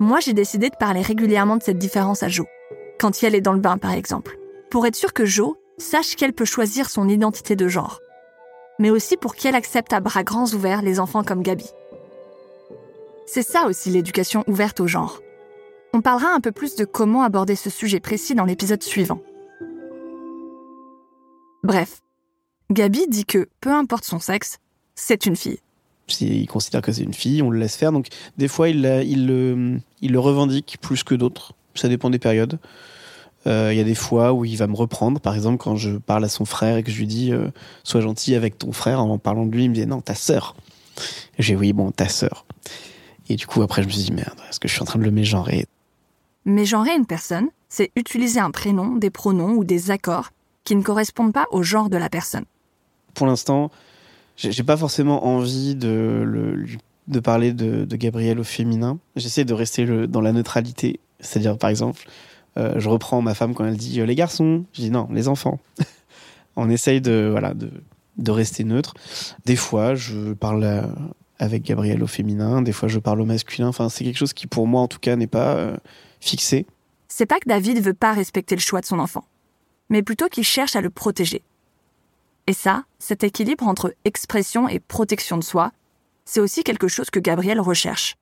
Moi, 0.00 0.18
j'ai 0.18 0.32
décidé 0.32 0.70
de 0.70 0.76
parler 0.76 1.02
régulièrement 1.02 1.56
de 1.56 1.62
cette 1.62 1.78
différence 1.78 2.24
à 2.24 2.28
Jo, 2.28 2.46
quand 2.98 3.22
elle 3.22 3.36
est 3.36 3.40
dans 3.40 3.52
le 3.52 3.60
bain 3.60 3.78
par 3.78 3.92
exemple, 3.92 4.36
pour 4.72 4.86
être 4.86 4.96
sûr 4.96 5.12
que 5.12 5.26
Jo 5.26 5.58
sache 5.76 6.16
qu'elle 6.16 6.32
peut 6.32 6.46
choisir 6.46 6.88
son 6.88 7.06
identité 7.06 7.56
de 7.56 7.68
genre, 7.68 8.00
mais 8.78 8.88
aussi 8.88 9.18
pour 9.18 9.34
qu'elle 9.34 9.54
accepte 9.54 9.92
à 9.92 10.00
bras 10.00 10.24
grands 10.24 10.50
ouverts 10.54 10.80
les 10.80 10.98
enfants 10.98 11.22
comme 11.22 11.42
Gabi. 11.42 11.66
C'est 13.26 13.42
ça 13.42 13.66
aussi 13.66 13.90
l'éducation 13.90 14.44
ouverte 14.46 14.80
au 14.80 14.86
genre. 14.86 15.20
On 15.92 16.00
parlera 16.00 16.32
un 16.32 16.40
peu 16.40 16.52
plus 16.52 16.74
de 16.74 16.86
comment 16.86 17.22
aborder 17.22 17.54
ce 17.54 17.68
sujet 17.68 18.00
précis 18.00 18.34
dans 18.34 18.46
l'épisode 18.46 18.82
suivant. 18.82 19.20
Bref, 21.62 22.00
Gabi 22.70 23.06
dit 23.08 23.26
que, 23.26 23.48
peu 23.60 23.70
importe 23.70 24.06
son 24.06 24.20
sexe, 24.20 24.56
c'est 24.94 25.26
une 25.26 25.36
fille. 25.36 25.60
S'il 26.08 26.48
considère 26.48 26.80
que 26.80 26.92
c'est 26.92 27.02
une 27.02 27.12
fille, 27.12 27.42
on 27.42 27.50
le 27.50 27.58
laisse 27.58 27.76
faire. 27.76 27.92
Donc, 27.92 28.06
des 28.38 28.48
fois, 28.48 28.70
il, 28.70 28.86
il, 29.04 29.82
il 30.00 30.12
le 30.12 30.18
revendique 30.18 30.78
plus 30.80 31.04
que 31.04 31.14
d'autres. 31.14 31.52
Ça 31.74 31.90
dépend 31.90 32.08
des 32.08 32.18
périodes. 32.18 32.58
Euh, 33.46 33.70
Il 33.72 33.78
y 33.78 33.80
a 33.80 33.84
des 33.84 33.94
fois 33.94 34.32
où 34.32 34.44
il 34.44 34.56
va 34.56 34.66
me 34.66 34.76
reprendre. 34.76 35.20
Par 35.20 35.34
exemple, 35.34 35.58
quand 35.58 35.76
je 35.76 35.90
parle 35.96 36.24
à 36.24 36.28
son 36.28 36.44
frère 36.44 36.76
et 36.76 36.82
que 36.82 36.90
je 36.90 36.98
lui 36.98 37.06
dis 37.06 37.32
euh, 37.32 37.48
Sois 37.84 38.00
gentil 38.00 38.34
avec 38.34 38.58
ton 38.58 38.72
frère 38.72 39.00
en 39.00 39.18
parlant 39.18 39.46
de 39.46 39.52
lui, 39.52 39.64
il 39.64 39.70
me 39.70 39.74
dit 39.74 39.86
Non, 39.86 40.00
ta 40.00 40.14
sœur. 40.14 40.54
J'ai 41.38 41.56
Oui, 41.56 41.72
bon, 41.72 41.90
ta 41.90 42.08
sœur. 42.08 42.46
Et 43.28 43.36
du 43.36 43.46
coup, 43.46 43.62
après, 43.62 43.82
je 43.82 43.88
me 43.88 43.92
suis 43.92 44.04
dit 44.04 44.12
Merde, 44.12 44.38
est-ce 44.48 44.60
que 44.60 44.68
je 44.68 44.72
suis 44.74 44.82
en 44.82 44.86
train 44.86 44.98
de 44.98 45.04
le 45.04 45.10
mégenrer? 45.10 45.66
Mégenrer 46.44 46.94
une 46.96 47.06
personne, 47.06 47.48
c'est 47.68 47.90
utiliser 47.96 48.40
un 48.40 48.50
prénom, 48.50 48.96
des 48.96 49.10
pronoms 49.10 49.52
ou 49.52 49.64
des 49.64 49.90
accords 49.90 50.30
qui 50.64 50.76
ne 50.76 50.82
correspondent 50.82 51.32
pas 51.32 51.46
au 51.50 51.62
genre 51.62 51.88
de 51.88 51.96
la 51.96 52.08
personne. 52.08 52.44
Pour 53.14 53.26
l'instant, 53.26 53.70
j'ai 54.36 54.62
pas 54.62 54.76
forcément 54.76 55.26
envie 55.26 55.74
de, 55.74 56.22
le, 56.24 56.64
de 57.08 57.20
parler 57.20 57.52
de, 57.52 57.84
de, 57.84 57.96
Gabriel 57.96 58.40
au 58.40 58.44
féminin. 58.44 58.98
J'essaie 59.16 59.44
de 59.44 59.54
rester 59.54 59.84
le, 59.84 60.06
dans 60.06 60.20
la 60.20 60.32
neutralité. 60.32 61.00
C'est-à-dire, 61.20 61.58
par 61.58 61.70
exemple, 61.70 62.04
euh, 62.58 62.74
je 62.78 62.88
reprends 62.88 63.22
ma 63.22 63.34
femme 63.34 63.54
quand 63.54 63.64
elle 63.64 63.76
dit 63.76 64.00
euh, 64.00 64.06
les 64.06 64.14
garçons. 64.14 64.64
Je 64.72 64.82
dis 64.82 64.90
non, 64.90 65.08
les 65.10 65.28
enfants. 65.28 65.58
On 66.56 66.68
essaye 66.68 67.00
de, 67.00 67.28
voilà, 67.30 67.54
de, 67.54 67.70
de 68.18 68.30
rester 68.30 68.64
neutre. 68.64 68.94
Des 69.46 69.56
fois, 69.56 69.94
je 69.94 70.34
parle 70.34 70.64
à, 70.64 70.88
avec 71.38 71.62
Gabriel 71.62 72.02
au 72.02 72.06
féminin. 72.06 72.62
Des 72.62 72.72
fois, 72.72 72.88
je 72.88 72.98
parle 72.98 73.20
au 73.20 73.24
masculin. 73.24 73.68
Enfin, 73.68 73.88
c'est 73.88 74.04
quelque 74.04 74.18
chose 74.18 74.32
qui, 74.32 74.46
pour 74.46 74.66
moi, 74.66 74.80
en 74.80 74.88
tout 74.88 74.98
cas, 74.98 75.16
n'est 75.16 75.26
pas 75.26 75.56
euh, 75.56 75.76
fixé. 76.20 76.66
C'est 77.08 77.26
pas 77.26 77.40
que 77.40 77.48
David 77.48 77.82
veut 77.82 77.94
pas 77.94 78.12
respecter 78.12 78.54
le 78.54 78.60
choix 78.60 78.80
de 78.80 78.86
son 78.86 78.98
enfant, 78.98 79.24
mais 79.90 80.02
plutôt 80.02 80.28
qu'il 80.28 80.44
cherche 80.44 80.76
à 80.76 80.80
le 80.80 80.88
protéger. 80.88 81.42
Et 82.46 82.54
ça, 82.54 82.84
cet 82.98 83.22
équilibre 83.24 83.66
entre 83.66 83.94
expression 84.04 84.68
et 84.68 84.80
protection 84.80 85.36
de 85.36 85.44
soi, 85.44 85.72
c'est 86.24 86.40
aussi 86.40 86.64
quelque 86.64 86.88
chose 86.88 87.10
que 87.10 87.18
Gabriel 87.18 87.60
recherche. 87.60 88.14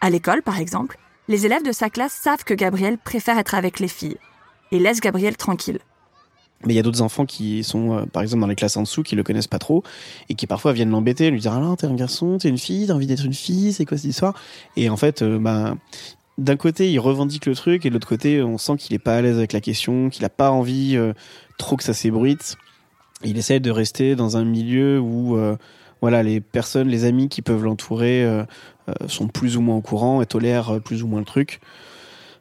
À 0.00 0.10
l'école, 0.10 0.42
par 0.42 0.58
exemple, 0.60 0.98
les 1.26 1.44
élèves 1.44 1.64
de 1.64 1.72
sa 1.72 1.90
classe 1.90 2.12
savent 2.12 2.44
que 2.44 2.54
Gabriel 2.54 2.98
préfère 2.98 3.38
être 3.38 3.54
avec 3.54 3.80
les 3.80 3.88
filles 3.88 4.16
et 4.70 4.78
laisse 4.78 5.00
Gabriel 5.00 5.36
tranquille. 5.36 5.80
Mais 6.64 6.72
il 6.74 6.76
y 6.76 6.80
a 6.80 6.82
d'autres 6.82 7.02
enfants 7.02 7.26
qui 7.26 7.62
sont, 7.62 7.98
euh, 7.98 8.06
par 8.06 8.22
exemple, 8.22 8.40
dans 8.40 8.46
les 8.48 8.56
classes 8.56 8.76
en 8.76 8.82
dessous, 8.82 9.02
qui 9.02 9.14
le 9.14 9.22
connaissent 9.22 9.48
pas 9.48 9.58
trop, 9.58 9.84
et 10.28 10.34
qui 10.34 10.46
parfois 10.46 10.72
viennent 10.72 10.90
l'embêter, 10.90 11.30
lui 11.30 11.40
dire 11.40 11.52
Ah, 11.52 11.74
t'es 11.76 11.86
un 11.86 11.94
garçon, 11.94 12.38
t'es 12.38 12.48
une 12.48 12.58
fille, 12.58 12.86
t'as 12.86 12.94
envie 12.94 13.06
d'être 13.06 13.24
une 13.24 13.34
fille, 13.34 13.72
c'est 13.72 13.84
quoi 13.84 13.96
cette 13.96 14.10
histoire? 14.10 14.34
Et 14.76 14.90
en 14.90 14.96
fait, 14.96 15.22
euh, 15.22 15.38
bah, 15.38 15.76
d'un 16.36 16.56
côté, 16.56 16.90
il 16.90 16.98
revendique 16.98 17.46
le 17.46 17.54
truc, 17.54 17.86
et 17.86 17.90
de 17.90 17.94
l'autre 17.94 18.08
côté, 18.08 18.42
on 18.42 18.58
sent 18.58 18.76
qu'il 18.76 18.94
est 18.94 19.00
pas 19.00 19.16
à 19.16 19.22
l'aise 19.22 19.38
avec 19.38 19.52
la 19.52 19.60
question, 19.60 20.10
qu'il 20.10 20.24
a 20.24 20.30
pas 20.30 20.50
envie 20.50 20.96
euh, 20.96 21.12
trop 21.58 21.76
que 21.76 21.84
ça 21.84 21.94
s'ébruite. 21.94 22.56
Il 23.24 23.38
essaie 23.38 23.60
de 23.60 23.70
rester 23.70 24.16
dans 24.16 24.36
un 24.36 24.44
milieu 24.44 25.00
où, 25.00 25.36
voilà, 26.00 26.22
les 26.22 26.40
personnes, 26.40 26.88
les 26.88 27.04
amis 27.04 27.28
qui 27.28 27.42
peuvent 27.42 27.64
l'entourer 27.64 28.24
euh, 28.24 28.44
sont 29.06 29.28
plus 29.28 29.56
ou 29.56 29.60
moins 29.60 29.76
au 29.76 29.80
courant 29.80 30.22
et 30.22 30.26
tolèrent 30.26 30.80
plus 30.80 31.02
ou 31.02 31.06
moins 31.08 31.20
le 31.20 31.26
truc. 31.26 31.60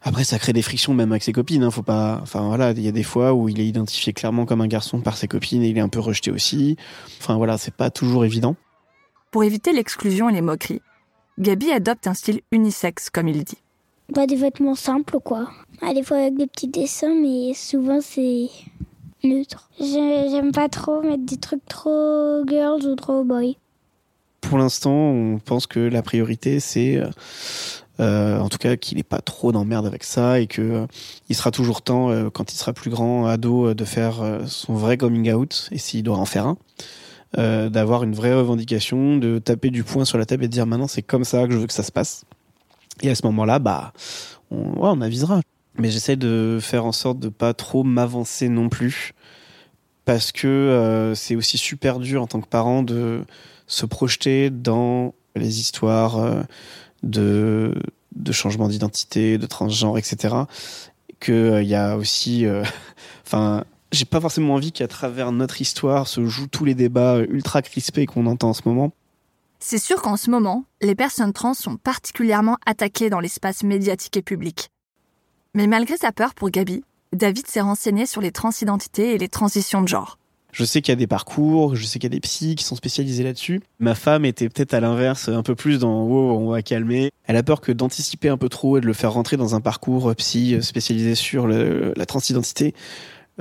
Après, 0.01 0.23
ça 0.23 0.39
crée 0.39 0.53
des 0.53 0.61
frictions 0.61 0.93
même 0.93 1.11
avec 1.11 1.23
ses 1.23 1.33
copines. 1.33 1.63
Hein, 1.63 1.71
faut 1.71 1.83
pas. 1.83 2.19
Enfin 2.21 2.47
voilà, 2.47 2.71
il 2.71 2.81
y 2.81 2.87
a 2.87 2.91
des 2.91 3.03
fois 3.03 3.33
où 3.33 3.49
il 3.49 3.59
est 3.59 3.67
identifié 3.67 4.13
clairement 4.13 4.45
comme 4.45 4.61
un 4.61 4.67
garçon 4.67 5.01
par 5.01 5.17
ses 5.17 5.27
copines 5.27 5.63
et 5.63 5.69
il 5.69 5.77
est 5.77 5.81
un 5.81 5.89
peu 5.89 5.99
rejeté 5.99 6.31
aussi. 6.31 6.77
Enfin 7.19 7.35
voilà, 7.35 7.57
c'est 7.57 7.73
pas 7.73 7.89
toujours 7.89 8.23
évident. 8.23 8.55
Pour 9.31 9.43
éviter 9.43 9.73
l'exclusion 9.73 10.29
et 10.29 10.33
les 10.33 10.41
moqueries, 10.41 10.81
Gabi 11.39 11.71
adopte 11.71 12.07
un 12.07 12.13
style 12.13 12.41
unisexe, 12.51 13.09
comme 13.09 13.27
il 13.27 13.43
dit. 13.43 13.57
Bah, 14.13 14.25
des 14.25 14.37
vêtements 14.37 14.75
simples, 14.75 15.19
quoi. 15.19 15.49
Ah, 15.81 15.93
des 15.93 16.03
fois 16.03 16.17
avec 16.17 16.37
des 16.37 16.47
petits 16.47 16.69
dessins, 16.69 17.13
mais 17.13 17.53
souvent 17.53 17.99
c'est 18.01 18.49
neutre. 19.23 19.69
J'aime 19.79 20.51
pas 20.51 20.69
trop 20.69 21.01
mettre 21.01 21.25
des 21.25 21.37
trucs 21.37 21.65
trop 21.67 22.43
girls 22.47 22.85
ou 22.85 22.95
trop 22.95 23.23
boy. 23.23 23.57
Pour 24.41 24.57
l'instant, 24.57 24.91
on 24.91 25.39
pense 25.39 25.67
que 25.67 25.79
la 25.79 26.01
priorité, 26.01 26.59
c'est, 26.59 27.01
euh, 27.99 28.39
en 28.39 28.49
tout 28.49 28.57
cas, 28.57 28.77
qu'il 28.77 28.97
n'est 28.97 29.03
pas 29.03 29.19
trop 29.19 29.51
d'emmerde 29.51 29.85
avec 29.85 30.03
ça 30.03 30.39
et 30.39 30.47
que 30.47 30.61
euh, 30.61 30.87
il 31.29 31.35
sera 31.35 31.51
toujours 31.51 31.81
temps, 31.81 32.11
euh, 32.11 32.29
quand 32.29 32.53
il 32.53 32.55
sera 32.55 32.71
plus 32.71 32.89
grand, 32.89 33.25
ado, 33.25 33.73
de 33.73 33.85
faire 33.85 34.15
son 34.45 34.75
vrai 34.75 34.97
coming 34.97 35.31
out, 35.33 35.69
et 35.71 35.77
s'il 35.77 36.03
doit 36.03 36.17
en 36.17 36.25
faire 36.25 36.45
un, 36.45 37.69
d'avoir 37.69 38.03
une 38.03 38.13
vraie 38.13 38.33
revendication, 38.33 39.17
de 39.17 39.39
taper 39.39 39.69
du 39.69 39.83
poing 39.83 40.05
sur 40.05 40.17
la 40.17 40.25
table 40.25 40.45
et 40.45 40.47
de 40.47 40.53
dire 40.53 40.65
maintenant 40.65 40.87
c'est 40.87 41.01
comme 41.01 41.23
ça 41.23 41.45
que 41.45 41.53
je 41.53 41.57
veux 41.57 41.67
que 41.67 41.73
ça 41.73 41.83
se 41.83 41.91
passe. 41.91 42.23
Et 43.01 43.09
à 43.09 43.15
ce 43.15 43.25
moment-là, 43.25 43.59
bah, 43.59 43.93
on, 44.49 44.73
on 44.77 45.01
avisera. 45.01 45.41
Mais 45.77 45.91
j'essaie 45.91 46.15
de 46.15 46.59
faire 46.61 46.85
en 46.85 46.91
sorte 46.91 47.19
de 47.19 47.29
pas 47.29 47.53
trop 47.53 47.83
m'avancer 47.83 48.49
non 48.49 48.69
plus, 48.69 49.13
parce 50.05 50.31
que 50.31 50.47
euh, 50.47 51.15
c'est 51.15 51.35
aussi 51.35 51.57
super 51.57 51.99
dur 51.99 52.21
en 52.21 52.27
tant 52.27 52.41
que 52.41 52.47
parent 52.47 52.81
de 52.81 53.23
se 53.67 53.85
projeter 53.85 54.49
dans 54.49 55.13
les 55.35 55.59
histoires 55.59 56.17
euh, 56.17 56.41
de, 57.03 57.75
de 58.15 58.31
changement 58.31 58.69
d'identité, 58.69 59.37
de 59.37 59.45
transgenre, 59.45 59.97
etc. 59.97 60.35
Que 61.19 61.31
il 61.31 61.35
euh, 61.35 61.63
y 61.63 61.75
a 61.75 61.95
aussi, 61.97 62.45
enfin, 63.25 63.63
j'ai 63.91 64.05
pas 64.05 64.21
forcément 64.21 64.55
envie 64.55 64.71
qu'à 64.71 64.87
travers 64.87 65.31
notre 65.31 65.61
histoire 65.61 66.07
se 66.07 66.25
jouent 66.25 66.47
tous 66.47 66.65
les 66.65 66.73
débats 66.73 67.19
ultra 67.29 67.61
crispés 67.61 68.07
qu'on 68.07 68.25
entend 68.25 68.49
en 68.49 68.53
ce 68.53 68.63
moment. 68.65 68.93
C'est 69.59 69.79
sûr 69.79 70.01
qu'en 70.01 70.17
ce 70.17 70.29
moment, 70.29 70.65
les 70.81 70.95
personnes 70.95 71.33
trans 71.33 71.53
sont 71.53 71.77
particulièrement 71.77 72.57
attaquées 72.65 73.09
dans 73.09 73.19
l'espace 73.19 73.63
médiatique 73.63 74.15
et 74.17 74.21
public. 74.21 74.69
Mais 75.57 75.65
malgré 75.65 75.97
sa 75.97 76.11
peur 76.11 76.35
pour 76.35 76.51
Gabi, 76.51 76.83
David 77.13 77.47
s'est 77.47 77.61
renseigné 77.61 78.05
sur 78.05 78.21
les 78.21 78.29
transidentités 78.29 79.15
et 79.15 79.17
les 79.17 79.27
transitions 79.27 79.81
de 79.81 79.87
genre. 79.87 80.19
Je 80.51 80.63
sais 80.63 80.83
qu'il 80.83 80.91
y 80.91 80.93
a 80.93 80.95
des 80.95 81.07
parcours, 81.07 81.75
je 81.75 81.83
sais 81.83 81.97
qu'il 81.97 82.11
y 82.11 82.13
a 82.13 82.15
des 82.15 82.19
psys 82.19 82.53
qui 82.53 82.63
sont 82.63 82.75
spécialisés 82.75 83.23
là-dessus. 83.23 83.61
Ma 83.79 83.95
femme 83.95 84.23
était 84.23 84.49
peut-être 84.49 84.75
à 84.75 84.79
l'inverse, 84.79 85.29
un 85.29 85.41
peu 85.41 85.55
plus 85.55 85.79
dans 85.79 86.03
oh, 86.03 86.37
on 86.37 86.51
va 86.51 86.61
calmer. 86.61 87.09
Elle 87.25 87.37
a 87.37 87.41
peur 87.41 87.59
que 87.59 87.71
d'anticiper 87.71 88.29
un 88.29 88.37
peu 88.37 88.49
trop 88.49 88.77
et 88.77 88.81
de 88.81 88.85
le 88.85 88.93
faire 88.93 89.11
rentrer 89.13 89.35
dans 89.35 89.55
un 89.55 89.59
parcours 89.59 90.13
psy 90.13 90.61
spécialisé 90.61 91.15
sur 91.15 91.47
la 91.47 92.05
transidentité 92.05 92.75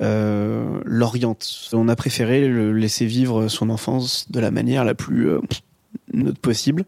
euh, 0.01 0.81
l'oriente. 0.87 1.69
On 1.75 1.87
a 1.87 1.97
préféré 1.97 2.49
le 2.49 2.73
laisser 2.73 3.05
vivre 3.05 3.49
son 3.49 3.69
enfance 3.69 4.31
de 4.31 4.41
la 4.41 4.51
manière 4.51 4.85
la 4.85 4.95
plus 4.95 5.29
euh, 5.29 5.41
neutre 6.15 6.41
possible. 6.41 6.87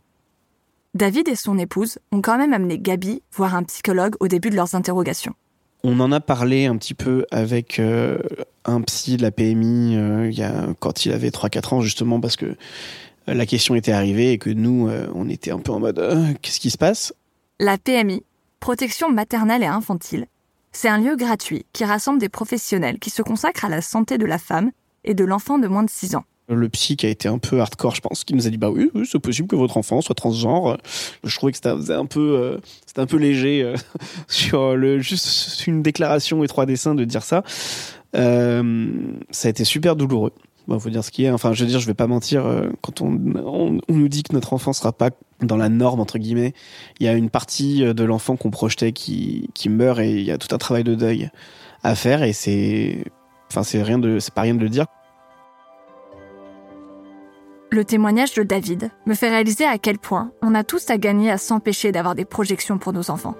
David 0.94 1.28
et 1.28 1.36
son 1.36 1.58
épouse 1.58 1.98
ont 2.12 2.22
quand 2.22 2.38
même 2.38 2.52
amené 2.52 2.78
Gabi 2.78 3.22
voir 3.32 3.54
un 3.54 3.62
psychologue 3.64 4.14
au 4.20 4.28
début 4.28 4.50
de 4.50 4.56
leurs 4.56 4.74
interrogations. 4.74 5.34
On 5.84 6.00
en 6.00 6.10
a 6.10 6.20
parlé 6.20 6.66
un 6.66 6.76
petit 6.76 6.94
peu 6.94 7.24
avec 7.30 7.78
euh, 7.78 8.18
un 8.64 8.80
psy 8.82 9.16
de 9.16 9.22
la 9.22 9.30
PMI 9.30 9.96
euh, 9.96 10.28
il 10.30 10.38
y 10.38 10.42
a, 10.42 10.68
quand 10.80 11.04
il 11.04 11.12
avait 11.12 11.30
3-4 11.30 11.74
ans, 11.74 11.80
justement, 11.80 12.20
parce 12.20 12.36
que 12.36 12.46
euh, 12.46 12.56
la 13.26 13.46
question 13.46 13.74
était 13.74 13.92
arrivée 13.92 14.32
et 14.32 14.38
que 14.38 14.50
nous, 14.50 14.88
euh, 14.88 15.06
on 15.14 15.28
était 15.28 15.50
un 15.50 15.58
peu 15.58 15.72
en 15.72 15.80
mode 15.80 15.98
qu'est-ce 16.42 16.60
qui 16.60 16.70
se 16.70 16.78
passe? 16.78 17.12
La 17.60 17.78
PMI, 17.78 18.24
protection 18.60 19.10
maternelle 19.10 19.62
et 19.62 19.66
infantile, 19.66 20.26
c'est 20.72 20.88
un 20.88 20.98
lieu 20.98 21.16
gratuit 21.16 21.64
qui 21.72 21.84
rassemble 21.84 22.18
des 22.18 22.28
professionnels 22.28 22.98
qui 22.98 23.10
se 23.10 23.22
consacrent 23.22 23.64
à 23.64 23.68
la 23.68 23.82
santé 23.82 24.18
de 24.18 24.26
la 24.26 24.38
femme 24.38 24.70
et 25.04 25.14
de 25.14 25.24
l'enfant 25.24 25.58
de 25.58 25.68
moins 25.68 25.82
de 25.82 25.90
6 25.90 26.16
ans. 26.16 26.24
Le 26.48 26.68
psy 26.70 26.96
qui 26.96 27.04
a 27.04 27.10
été 27.10 27.28
un 27.28 27.36
peu 27.36 27.60
hardcore, 27.60 27.94
je 27.94 28.00
pense, 28.00 28.24
qui 28.24 28.34
nous 28.34 28.46
a 28.46 28.50
dit 28.50 28.56
bah 28.56 28.70
oui, 28.70 28.90
c'est 29.04 29.18
possible 29.18 29.48
que 29.48 29.56
votre 29.56 29.76
enfant 29.76 30.00
soit 30.00 30.14
transgenre. 30.14 30.78
Je 31.22 31.36
trouvais 31.36 31.52
que 31.52 31.58
c'était 31.58 31.92
un 31.92 32.06
peu, 32.06 32.38
euh, 32.38 32.58
c'était 32.86 33.00
un 33.00 33.06
peu 33.06 33.18
léger 33.18 33.62
euh, 33.62 33.74
sur 34.28 34.74
le 34.74 34.98
juste 34.98 35.66
une 35.66 35.82
déclaration 35.82 36.42
et 36.42 36.48
trois 36.48 36.64
dessins 36.64 36.94
de 36.94 37.04
dire 37.04 37.22
ça. 37.22 37.42
Euh, 38.16 39.12
ça 39.30 39.48
a 39.48 39.50
été 39.50 39.64
super 39.64 39.94
douloureux. 39.94 40.32
Bon, 40.68 40.78
faut 40.78 40.88
dire 40.88 41.04
ce 41.04 41.10
qui 41.10 41.24
est. 41.24 41.30
Enfin, 41.30 41.52
je 41.52 41.64
veux 41.64 41.70
dire, 41.70 41.80
je 41.80 41.86
vais 41.86 41.94
pas 41.94 42.06
mentir. 42.06 42.44
quand 42.80 43.02
on, 43.02 43.10
nous 43.10 44.08
dit 44.08 44.22
que 44.22 44.32
notre 44.32 44.54
enfant 44.54 44.72
sera 44.72 44.92
pas 44.92 45.10
dans 45.42 45.56
la 45.56 45.68
norme 45.68 46.00
entre 46.00 46.18
guillemets, 46.18 46.54
il 46.98 47.06
y 47.06 47.08
a 47.08 47.12
une 47.12 47.30
partie 47.30 47.80
de 47.82 48.04
l'enfant 48.04 48.36
qu'on 48.36 48.50
projetait 48.50 48.92
qui 48.92 49.50
qui 49.54 49.68
meurt 49.68 50.00
et 50.00 50.12
il 50.12 50.24
y 50.24 50.30
a 50.30 50.38
tout 50.38 50.54
un 50.54 50.58
travail 50.58 50.84
de 50.84 50.94
deuil 50.94 51.30
à 51.82 51.94
faire 51.94 52.22
et 52.22 52.32
c'est, 52.32 53.04
enfin, 53.50 53.62
c'est 53.62 53.78
pas 54.34 54.42
rien 54.42 54.54
de 54.54 54.60
le 54.60 54.68
dire. 54.68 54.86
Le 57.70 57.84
témoignage 57.84 58.32
de 58.32 58.42
David 58.42 58.90
me 59.04 59.14
fait 59.14 59.28
réaliser 59.28 59.64
à 59.64 59.76
quel 59.76 59.98
point 59.98 60.32
on 60.40 60.54
a 60.54 60.64
tous 60.64 60.88
à 60.88 60.96
gagner 60.96 61.30
à 61.30 61.36
s'empêcher 61.36 61.92
d'avoir 61.92 62.14
des 62.14 62.24
projections 62.24 62.78
pour 62.78 62.94
nos 62.94 63.10
enfants. 63.10 63.34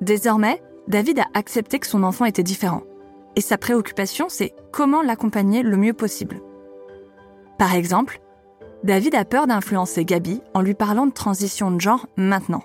Désormais, 0.00 0.62
David 0.88 1.18
a 1.18 1.26
accepté 1.34 1.78
que 1.78 1.86
son 1.86 2.02
enfant 2.02 2.24
était 2.24 2.42
différent. 2.42 2.82
Et 3.34 3.42
sa 3.42 3.58
préoccupation, 3.58 4.28
c'est 4.30 4.54
comment 4.72 5.02
l'accompagner 5.02 5.62
le 5.62 5.76
mieux 5.76 5.92
possible. 5.92 6.40
Par 7.58 7.74
exemple, 7.74 8.20
David 8.82 9.14
a 9.16 9.26
peur 9.26 9.46
d'influencer 9.46 10.06
Gabi 10.06 10.40
en 10.54 10.62
lui 10.62 10.74
parlant 10.74 11.06
de 11.06 11.12
transition 11.12 11.70
de 11.70 11.80
genre 11.80 12.06
maintenant. 12.16 12.62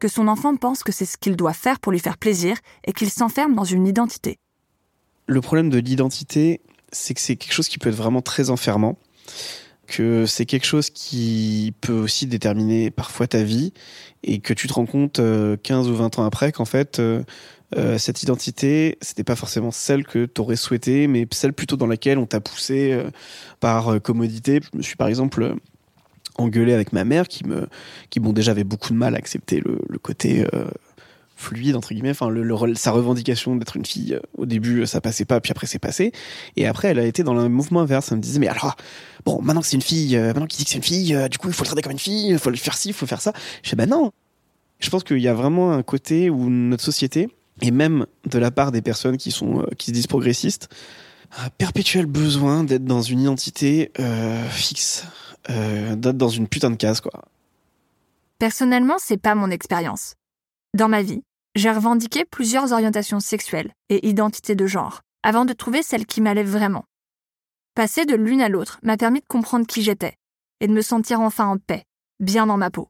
Que 0.00 0.08
son 0.08 0.26
enfant 0.26 0.56
pense 0.56 0.82
que 0.82 0.90
c'est 0.90 1.04
ce 1.04 1.16
qu'il 1.16 1.36
doit 1.36 1.52
faire 1.52 1.78
pour 1.78 1.92
lui 1.92 2.00
faire 2.00 2.18
plaisir 2.18 2.56
et 2.84 2.92
qu'il 2.92 3.10
s'enferme 3.10 3.54
dans 3.54 3.64
une 3.64 3.86
identité. 3.86 4.38
Le 5.26 5.40
problème 5.40 5.70
de 5.70 5.78
l'identité, 5.78 6.60
c'est 6.94 7.12
que 7.14 7.20
c'est 7.20 7.36
quelque 7.36 7.52
chose 7.52 7.68
qui 7.68 7.78
peut 7.78 7.90
être 7.90 7.94
vraiment 7.94 8.22
très 8.22 8.48
enfermant, 8.50 8.96
que 9.86 10.24
c'est 10.24 10.46
quelque 10.46 10.66
chose 10.66 10.88
qui 10.88 11.74
peut 11.80 11.92
aussi 11.92 12.26
déterminer 12.26 12.90
parfois 12.90 13.26
ta 13.26 13.42
vie, 13.42 13.72
et 14.22 14.38
que 14.40 14.54
tu 14.54 14.68
te 14.68 14.72
rends 14.72 14.86
compte 14.86 15.18
euh, 15.18 15.56
15 15.62 15.88
ou 15.88 15.96
20 15.96 16.18
ans 16.18 16.24
après 16.24 16.52
qu'en 16.52 16.64
fait, 16.64 16.98
euh, 16.98 17.22
euh, 17.76 17.98
cette 17.98 18.22
identité, 18.22 18.98
c'était 19.00 19.24
pas 19.24 19.36
forcément 19.36 19.70
celle 19.70 20.04
que 20.04 20.26
tu 20.26 20.40
aurais 20.40 20.56
souhaité, 20.56 21.06
mais 21.06 21.26
celle 21.32 21.52
plutôt 21.52 21.76
dans 21.76 21.86
laquelle 21.86 22.18
on 22.18 22.26
t'a 22.26 22.40
poussé 22.40 22.92
euh, 22.92 23.10
par 23.60 23.88
euh, 23.88 23.98
commodité. 23.98 24.60
Je 24.72 24.78
me 24.78 24.82
suis 24.82 24.96
par 24.96 25.08
exemple 25.08 25.42
euh, 25.42 25.54
engueulé 26.36 26.72
avec 26.72 26.92
ma 26.92 27.04
mère 27.04 27.28
qui 27.28 27.44
me 27.46 27.68
qui 28.10 28.20
bon 28.20 28.32
déjà 28.32 28.52
avait 28.52 28.64
beaucoup 28.64 28.92
de 28.92 28.98
mal 28.98 29.14
à 29.14 29.18
accepter 29.18 29.60
le, 29.60 29.98
côté 29.98 30.46
euh, 30.54 30.66
fluide 31.36 31.76
entre 31.76 31.92
guillemets. 31.94 32.10
Enfin 32.10 32.28
le, 32.28 32.42
le- 32.42 32.74
sa 32.74 32.92
revendication 32.92 33.56
d'être 33.56 33.76
une 33.76 33.84
fille 33.84 34.14
euh, 34.14 34.20
au 34.38 34.46
début 34.46 34.80
euh, 34.82 34.86
ça 34.86 35.00
passait 35.00 35.24
pas 35.24 35.40
puis 35.40 35.50
après 35.50 35.66
c'est 35.66 35.78
passé. 35.78 36.12
Et 36.56 36.66
après 36.66 36.88
elle 36.88 36.98
a 36.98 37.04
été 37.04 37.22
dans 37.22 37.34
le 37.34 37.48
mouvement 37.48 37.80
inverse. 37.80 38.10
Elle 38.12 38.18
me 38.18 38.22
disait 38.22 38.38
mais 38.38 38.48
alors 38.48 38.76
bon 39.24 39.40
maintenant 39.42 39.60
que 39.60 39.66
c'est 39.66 39.76
une 39.76 39.82
fille 39.82 40.16
euh, 40.16 40.28
maintenant 40.28 40.46
qu'il 40.46 40.58
dit 40.58 40.64
que 40.64 40.70
c'est 40.70 40.76
une 40.76 40.82
fille 40.84 41.16
du 41.30 41.38
coup 41.38 41.48
il 41.48 41.54
faut 41.54 41.64
le 41.64 41.66
traiter 41.68 41.82
comme 41.82 41.92
une 41.92 41.98
fille 41.98 42.28
il 42.28 42.38
faut 42.38 42.50
le 42.50 42.56
faire 42.56 42.76
ci 42.76 42.88
il 42.90 42.94
faut 42.94 43.06
faire 43.06 43.20
ça. 43.20 43.32
Je 43.62 43.70
dis 43.70 43.76
bah 43.76 43.86
non. 43.86 44.12
Je 44.80 44.90
pense 44.90 45.02
qu'il 45.04 45.18
y 45.18 45.28
a 45.28 45.34
vraiment 45.34 45.72
un 45.72 45.82
côté 45.82 46.30
où 46.30 46.50
notre 46.50 46.82
société 46.84 47.28
et 47.62 47.70
même 47.70 48.06
de 48.26 48.38
la 48.38 48.50
part 48.50 48.72
des 48.72 48.82
personnes 48.82 49.16
qui 49.16 49.30
sont 49.30 49.64
qui 49.78 49.86
se 49.86 49.92
disent 49.92 50.06
progressistes 50.06 50.68
un 51.38 51.48
perpétuel 51.48 52.06
besoin 52.06 52.64
d'être 52.64 52.84
dans 52.84 53.02
une 53.02 53.20
identité 53.20 53.90
fixe 54.50 55.04
d'être 55.48 56.16
dans 56.16 56.28
une 56.28 56.46
putain 56.48 56.70
de 56.70 56.76
case 56.76 57.00
quoi. 57.00 57.24
Personnellement, 58.38 58.96
c'est 58.98 59.16
pas 59.16 59.34
mon 59.34 59.50
expérience. 59.50 60.14
Dans 60.74 60.88
ma 60.88 61.02
vie, 61.02 61.22
j'ai 61.54 61.70
revendiqué 61.70 62.24
plusieurs 62.24 62.72
orientations 62.72 63.20
sexuelles 63.20 63.70
et 63.90 64.08
identités 64.08 64.56
de 64.56 64.66
genre 64.66 65.02
avant 65.22 65.44
de 65.44 65.52
trouver 65.52 65.84
celle 65.84 66.04
qui 66.04 66.20
m'allait 66.20 66.42
vraiment. 66.42 66.84
Passer 67.76 68.06
de 68.06 68.16
l'une 68.16 68.40
à 68.40 68.48
l'autre 68.48 68.80
m'a 68.82 68.96
permis 68.96 69.20
de 69.20 69.26
comprendre 69.28 69.68
qui 69.68 69.82
j'étais 69.82 70.14
et 70.60 70.66
de 70.66 70.72
me 70.72 70.82
sentir 70.82 71.20
enfin 71.20 71.46
en 71.46 71.58
paix, 71.58 71.84
bien 72.18 72.46
dans 72.48 72.56
ma 72.56 72.70
peau. 72.70 72.88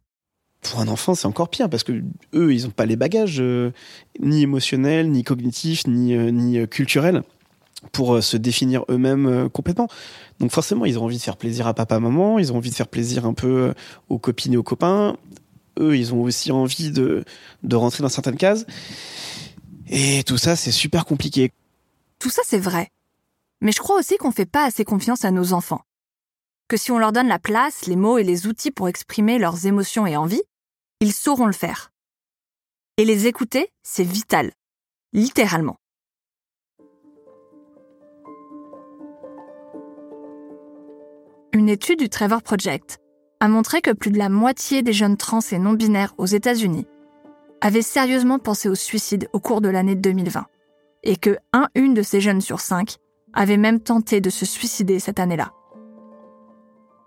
pour 0.62 0.80
un 0.80 0.88
enfant, 0.88 1.14
c'est 1.14 1.26
encore 1.26 1.50
pire 1.50 1.68
parce 1.68 1.84
que 1.84 2.02
eux, 2.32 2.54
ils 2.54 2.64
n'ont 2.64 2.70
pas 2.70 2.86
les 2.86 2.96
bagages 2.96 3.36
euh, 3.40 3.70
ni 4.18 4.40
émotionnels, 4.40 5.10
ni 5.10 5.22
cognitifs, 5.22 5.86
ni, 5.86 6.14
euh, 6.14 6.62
euh, 6.62 6.66
culturels 6.66 7.22
pour 7.92 8.22
se 8.22 8.38
définir 8.38 8.86
eux-mêmes 8.88 9.50
complètement. 9.50 9.88
Donc 10.40 10.52
forcément, 10.52 10.86
ils 10.86 10.98
ont 10.98 11.04
envie 11.04 11.18
de 11.18 11.22
faire 11.22 11.36
plaisir 11.36 11.66
à 11.66 11.74
papa, 11.74 12.00
maman, 12.00 12.38
ils 12.38 12.50
ont 12.50 12.56
envie 12.56 12.70
de 12.70 12.74
faire 12.74 12.88
plaisir 12.88 13.26
un 13.26 13.34
peu 13.34 13.74
aux 14.08 14.18
copines 14.18 14.54
et 14.54 14.56
aux 14.56 14.62
copains. 14.62 15.18
Eux, 15.78 15.96
ils 15.96 16.14
ont 16.14 16.22
aussi 16.22 16.52
envie 16.52 16.90
de, 16.90 17.24
de 17.62 17.76
rentrer 17.76 18.02
dans 18.02 18.08
certaines 18.08 18.36
cases. 18.36 18.66
Et 19.88 20.22
tout 20.24 20.38
ça, 20.38 20.56
c'est 20.56 20.70
super 20.70 21.04
compliqué. 21.04 21.52
Tout 22.18 22.30
ça, 22.30 22.42
c'est 22.44 22.58
vrai. 22.58 22.88
Mais 23.60 23.72
je 23.72 23.78
crois 23.78 23.98
aussi 23.98 24.16
qu'on 24.16 24.30
fait 24.30 24.46
pas 24.46 24.64
assez 24.64 24.84
confiance 24.84 25.24
à 25.24 25.30
nos 25.30 25.52
enfants. 25.52 25.82
Que 26.68 26.76
si 26.76 26.90
on 26.90 26.98
leur 26.98 27.12
donne 27.12 27.28
la 27.28 27.38
place, 27.38 27.86
les 27.86 27.96
mots 27.96 28.18
et 28.18 28.24
les 28.24 28.46
outils 28.46 28.70
pour 28.70 28.88
exprimer 28.88 29.38
leurs 29.38 29.66
émotions 29.66 30.06
et 30.06 30.16
envies, 30.16 30.42
ils 31.00 31.12
sauront 31.12 31.46
le 31.46 31.52
faire. 31.52 31.90
Et 32.96 33.04
les 33.04 33.26
écouter, 33.26 33.68
c'est 33.82 34.04
vital. 34.04 34.52
Littéralement. 35.12 35.76
Une 41.52 41.68
étude 41.68 41.98
du 41.98 42.08
Trevor 42.08 42.42
Project 42.42 42.98
a 43.44 43.48
montré 43.48 43.82
que 43.82 43.90
plus 43.90 44.10
de 44.10 44.16
la 44.16 44.30
moitié 44.30 44.80
des 44.80 44.94
jeunes 44.94 45.18
trans 45.18 45.40
et 45.52 45.58
non-binaires 45.58 46.14
aux 46.16 46.24
États-Unis 46.24 46.86
avaient 47.60 47.82
sérieusement 47.82 48.38
pensé 48.38 48.70
au 48.70 48.74
suicide 48.74 49.28
au 49.34 49.38
cours 49.38 49.60
de 49.60 49.68
l'année 49.68 49.96
2020 49.96 50.46
et 51.02 51.16
que 51.16 51.36
un 51.52 51.68
une 51.74 51.92
de 51.92 52.00
ces 52.00 52.22
jeunes 52.22 52.40
sur 52.40 52.60
cinq 52.60 52.96
avait 53.34 53.58
même 53.58 53.80
tenté 53.80 54.22
de 54.22 54.30
se 54.30 54.46
suicider 54.46 54.98
cette 54.98 55.20
année-là. 55.20 55.52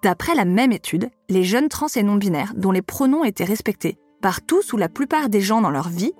D'après 0.03 0.35
la 0.35 0.45
même 0.45 0.71
étude, 0.71 1.09
les 1.27 1.43
jeunes 1.43 1.69
trans 1.69 1.87
et 1.95 2.03
non-binaires 2.03 2.53
dont 2.55 2.71
les 2.71 2.83
pronoms 2.83 3.23
étaient 3.23 3.43
respectés 3.43 3.97
par 4.21 4.43
tous 4.45 4.73
ou 4.73 4.77
la 4.77 4.89
plupart 4.89 5.29
des 5.29 5.41
gens 5.41 5.61
dans 5.61 5.71
leur 5.71 5.89
vie 5.89 6.13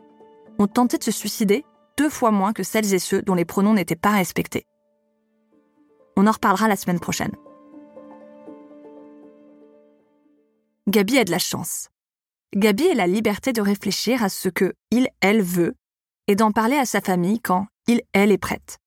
ont 0.57 0.65
tenté 0.65 0.97
de 0.97 1.03
se 1.03 1.11
suicider 1.11 1.63
deux 1.95 2.09
fois 2.09 2.31
moins 2.31 2.53
que 2.53 2.63
celles 2.63 2.91
et 2.91 2.99
ceux 2.99 3.21
dont 3.21 3.35
les 3.35 3.45
pronoms 3.45 3.75
n'étaient 3.75 3.95
pas 3.95 4.13
respectés. 4.13 4.65
On 6.15 6.25
en 6.25 6.31
reparlera 6.31 6.67
la 6.67 6.75
semaine 6.75 6.99
prochaine. 6.99 7.33
Gabi 10.87 11.17
a 11.19 11.23
de 11.23 11.31
la 11.31 11.39
chance. 11.39 11.89
Gabi 12.55 12.89
a 12.89 12.93
la 12.93 13.07
liberté 13.07 13.51
de 13.53 13.61
réfléchir 13.61 14.23
à 14.23 14.29
ce 14.29 14.49
que 14.49 14.73
il, 14.91 15.09
elle 15.21 15.41
veut 15.41 15.75
et 16.27 16.35
d'en 16.35 16.51
parler 16.51 16.77
à 16.77 16.85
sa 16.85 17.01
famille 17.01 17.39
quand 17.41 17.67
il, 17.87 18.01
elle 18.13 18.31
est 18.31 18.37
prête. 18.37 18.77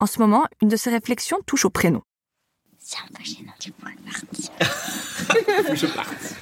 En 0.00 0.06
ce 0.06 0.18
moment, 0.18 0.44
une 0.62 0.68
de 0.68 0.76
ses 0.76 0.90
réflexions 0.90 1.38
touche 1.46 1.64
au 1.64 1.70
prénom. 1.70 2.02
C'est 2.78 2.98
un 2.98 3.08
peu 3.14 3.24
gênant, 3.24 3.52
tu 3.58 3.72
pourrais 3.72 3.94
partir. 4.04 4.50
je 5.74 5.86
parte. 5.86 6.34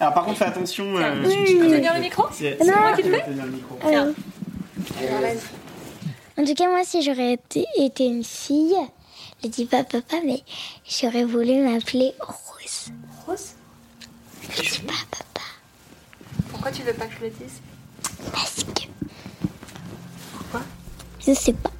Alors 0.00 0.14
par 0.14 0.24
contre, 0.24 0.38
fais 0.38 0.44
attention. 0.46 0.96
euh, 0.96 1.22
Tu 1.46 1.56
peux 1.58 1.68
tenir 1.68 1.94
le 1.94 2.00
micro 2.00 2.24
C'est 2.32 2.58
Non. 2.60 2.76
moi 2.76 2.92
qui 2.96 3.02
tenir 3.02 3.44
le 3.46 3.50
micro. 3.52 3.78
Euh, 3.84 4.12
En 6.38 6.44
tout 6.44 6.54
cas, 6.54 6.68
moi, 6.68 6.84
si 6.84 7.00
j'aurais 7.02 7.34
été, 7.34 7.64
été 7.78 8.06
une 8.06 8.24
fille, 8.24 8.74
je 9.42 9.48
dis 9.48 9.66
pas 9.66 9.84
papa, 9.84 10.16
mais 10.24 10.42
j'aurais 10.84 11.24
voulu 11.24 11.62
m'appeler 11.62 12.12
Rose. 12.20 12.90
Rose 13.26 13.54
Je 14.42 14.62
dis 14.62 14.78
pas 14.80 14.92
papa, 15.10 15.46
Pourquoi 16.50 16.70
tu 16.70 16.82
veux 16.82 16.92
pas 16.92 17.06
que 17.06 17.14
je 17.18 17.24
le 17.24 17.30
dise? 17.30 17.60
Parce 18.32 18.62
que. 18.62 18.86
Pourquoi? 20.36 20.60
Je 21.18 21.32
sais 21.32 21.52
pas. 21.52 21.70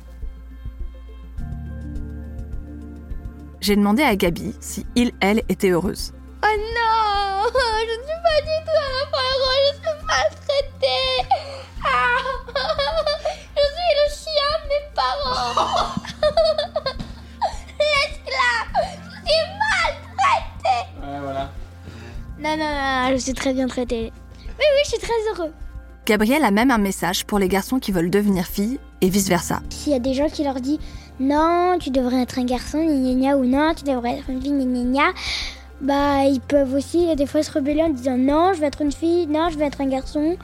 J'ai 3.60 3.76
demandé 3.76 4.02
à 4.02 4.14
Gabi 4.16 4.54
si 4.60 4.86
il, 4.94 5.12
elle 5.20 5.42
était 5.48 5.70
heureuse. 5.70 6.12
Oh 6.42 6.46
non 6.46 7.50
Je 7.54 7.98
ne 7.98 8.04
suis 8.04 8.20
pas 8.22 8.40
du 8.42 8.56
tout 8.64 8.78
un 8.78 8.92
enfant 9.02 9.24
heureux, 9.34 9.60
je 9.66 9.74
suis 9.74 10.06
maltraitée 10.06 11.16
ah 11.84 12.18
Je 13.56 13.64
suis 13.74 13.92
le 13.98 14.06
chien 14.14 14.50
de 14.62 14.66
mes 14.68 14.84
parents 14.94 15.94
Non, 22.46 22.56
non, 22.56 22.64
non, 22.64 23.10
je 23.10 23.16
suis 23.16 23.32
très 23.32 23.52
bien 23.52 23.66
traitée. 23.66 24.12
Mais 24.56 24.64
oui, 24.64 24.80
je 24.84 24.90
suis 24.90 24.98
très 24.98 25.12
heureux. 25.32 25.52
Gabrielle 26.06 26.44
a 26.44 26.52
même 26.52 26.70
un 26.70 26.78
message 26.78 27.24
pour 27.24 27.40
les 27.40 27.48
garçons 27.48 27.80
qui 27.80 27.90
veulent 27.90 28.08
devenir 28.08 28.46
filles 28.46 28.78
et 29.00 29.08
vice-versa. 29.08 29.62
S'il 29.70 29.92
y 29.92 29.96
a 29.96 29.98
des 29.98 30.14
gens 30.14 30.28
qui 30.28 30.44
leur 30.44 30.60
disent 30.60 30.78
non, 31.18 31.76
tu 31.80 31.90
devrais 31.90 32.22
être 32.22 32.38
un 32.38 32.44
garçon, 32.44 32.78
gna 32.84 33.36
ou 33.36 33.44
non, 33.44 33.74
tu 33.74 33.82
devrais 33.82 34.18
être 34.18 34.30
une 34.30 34.40
fille, 34.40 34.52
gna 34.52 35.10
bah 35.80 36.24
ils 36.24 36.40
peuvent 36.40 36.72
aussi 36.72 37.14
des 37.16 37.26
fois 37.26 37.42
se 37.42 37.50
rebeller 37.50 37.82
en 37.82 37.90
disant 37.90 38.16
non, 38.16 38.52
je 38.54 38.60
vais 38.60 38.66
être 38.66 38.80
une 38.80 38.92
fille, 38.92 39.26
non, 39.26 39.50
je 39.50 39.58
vais 39.58 39.64
être 39.64 39.80
un 39.80 39.88
garçon. 39.88 40.36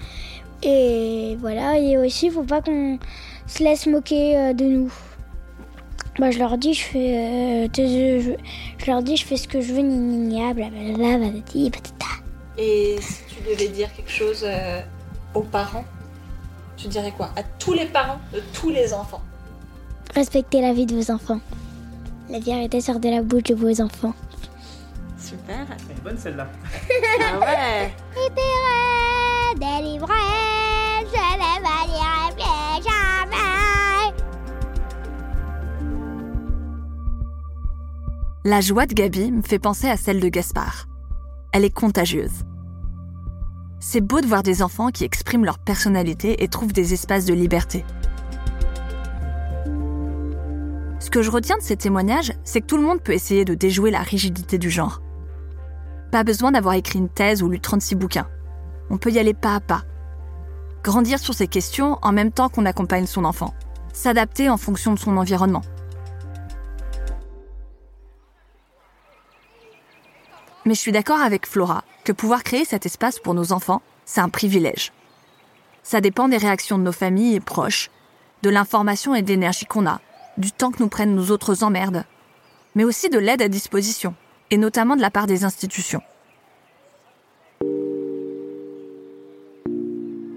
Et 0.65 1.37
voilà, 1.41 1.79
et 1.79 1.99
aussi, 1.99 2.27
il 2.27 2.33
faut 2.33 2.43
pas 2.43 2.63
qu'on 2.63 2.99
se 3.47 3.63
laisse 3.63 3.87
moquer 3.87 4.37
euh, 4.37 4.53
de 4.55 4.65
nous. 4.65 4.93
Bah, 6.19 6.31
je 6.31 6.39
leur 6.39 6.59
dis, 6.59 6.75
je 6.75 6.83
fais, 6.83 7.17
euh, 7.17 7.69
je, 7.75 8.35
je 8.79 8.87
leur 8.91 9.03
dis, 9.03 9.17
je 9.17 9.25
fais 9.25 9.37
ce 9.39 9.49
que 9.49 9.61
je 9.61 9.73
veux, 9.73 9.83
blablabla, 10.53 11.19
patati, 11.27 11.71
patata. 11.71 12.07
Et 12.59 12.97
si 13.01 13.23
tu 13.35 13.43
devais 13.51 13.69
dire 13.69 13.89
quelque 13.95 14.11
chose 14.11 14.43
euh, 14.45 14.81
aux 15.35 15.43
parents, 15.43 15.85
tu 16.77 16.89
dirais 16.89 17.13
quoi? 17.17 17.31
À 17.37 17.43
tous 17.59 17.73
les 17.73 17.87
parents 17.87 18.21
de 18.33 18.43
tous 18.53 18.69
les 18.69 18.93
enfants? 18.93 19.23
Respectez 20.15 20.61
la 20.61 20.75
vie 20.75 20.85
de 20.85 20.95
vos 20.95 21.11
enfants. 21.11 21.41
La 22.29 22.39
vérité 22.41 22.81
sort 22.83 23.01
de 23.01 23.09
la 23.09 23.23
bouche 23.23 23.45
de 23.45 23.55
vos 23.55 23.81
enfants. 23.81 24.15
Super. 25.19 25.67
Elle 25.71 25.97
est 25.97 26.01
bonne 26.03 26.19
celle-là. 26.19 26.47
Ah 27.21 27.39
ouais 27.41 27.93
Libéré, 29.57 29.81
délivré, 29.83 30.15
je 31.07 31.17
ne 31.17 31.63
me 31.63 32.22
La 38.45 38.61
joie 38.61 38.87
de 38.87 38.93
Gabi 38.93 39.31
me 39.31 39.41
fait 39.41 39.61
penser 39.61 39.87
à 39.87 39.97
celle 39.97 40.19
de 40.19 40.29
Gaspard. 40.29 40.89
Elle 41.53 41.65
est 41.65 41.71
contagieuse. 41.71 42.43
C'est 43.79 44.01
beau 44.01 44.21
de 44.21 44.27
voir 44.27 44.43
des 44.43 44.65
enfants 44.65 44.89
qui 44.89 45.05
expriment 45.05 45.45
leur 45.45 45.61
personnalité 45.61 46.43
et 46.43 46.49
trouvent 46.49 46.73
des 46.73 46.93
espaces 46.93 47.25
de 47.25 47.35
liberté. 47.35 47.85
Ce 50.99 51.09
que 51.09 51.23
je 51.23 51.31
retiens 51.31 51.57
de 51.57 51.63
ces 51.63 51.77
témoignages, 51.77 52.33
c'est 52.43 52.63
que 52.63 52.67
tout 52.67 52.79
le 52.79 52.83
monde 52.83 53.01
peut 53.01 53.13
essayer 53.13 53.45
de 53.45 53.55
déjouer 53.55 53.93
la 53.93 54.03
rigidité 54.03 54.59
du 54.59 54.71
genre. 54.71 55.03
Pas 56.11 56.25
besoin 56.25 56.51
d'avoir 56.51 56.75
écrit 56.75 56.99
une 56.99 57.09
thèse 57.09 57.45
ou 57.45 57.49
lu 57.49 57.61
36 57.61 57.95
bouquins. 57.95 58.27
On 58.91 58.99
peut 58.99 59.13
y 59.13 59.21
aller 59.21 59.35
pas 59.35 59.55
à 59.55 59.61
pas. 59.61 59.85
Grandir 60.83 61.21
sur 61.21 61.35
ces 61.35 61.47
questions 61.47 61.97
en 62.03 62.11
même 62.11 62.33
temps 62.33 62.49
qu'on 62.49 62.67
accompagne 62.67 63.07
son 63.07 63.25
enfant. 63.25 63.55
S'adapter 63.93 64.51
en 64.51 64.57
fonction 64.57 64.95
de 64.95 64.99
son 64.99 65.17
environnement. 65.17 65.63
Mais 70.65 70.75
je 70.75 70.81
suis 70.81 70.93
d'accord 70.93 71.21
avec 71.21 71.47
Flora 71.47 71.85
que 72.05 72.13
pouvoir 72.13 72.45
créer 72.45 72.65
cet 72.65 72.87
espace 72.87 73.19
pour 73.19 73.35
nos 73.35 73.53
enfants, 73.53 73.83
c'est 74.05 74.21
un 74.21 74.29
privilège. 74.29 74.93
Ça 75.83 76.01
dépend 76.01 76.29
des 76.29 76.37
réactions 76.37 76.79
de 76.79 76.85
nos 76.85 76.93
familles 76.93 77.35
et 77.35 77.41
proches, 77.41 77.91
de 78.43 78.51
l'information 78.51 79.15
et 79.15 79.23
de 79.23 79.29
l'énergie 79.29 79.67
qu'on 79.67 79.87
a, 79.87 80.01
du 80.39 80.53
temps 80.53 80.71
que 80.71 80.83
nous 80.83 80.89
prennent 80.89 81.15
nos 81.15 81.31
autres 81.31 81.65
emmerdes, 81.65 82.05
mais 82.75 82.85
aussi 82.85 83.09
de 83.09 83.19
l'aide 83.19 83.43
à 83.43 83.49
disposition, 83.49 84.15
et 84.51 84.57
notamment 84.57 84.97
de 84.97 85.01
la 85.01 85.11
part 85.11 85.27
des 85.27 85.45
institutions. 85.45 86.03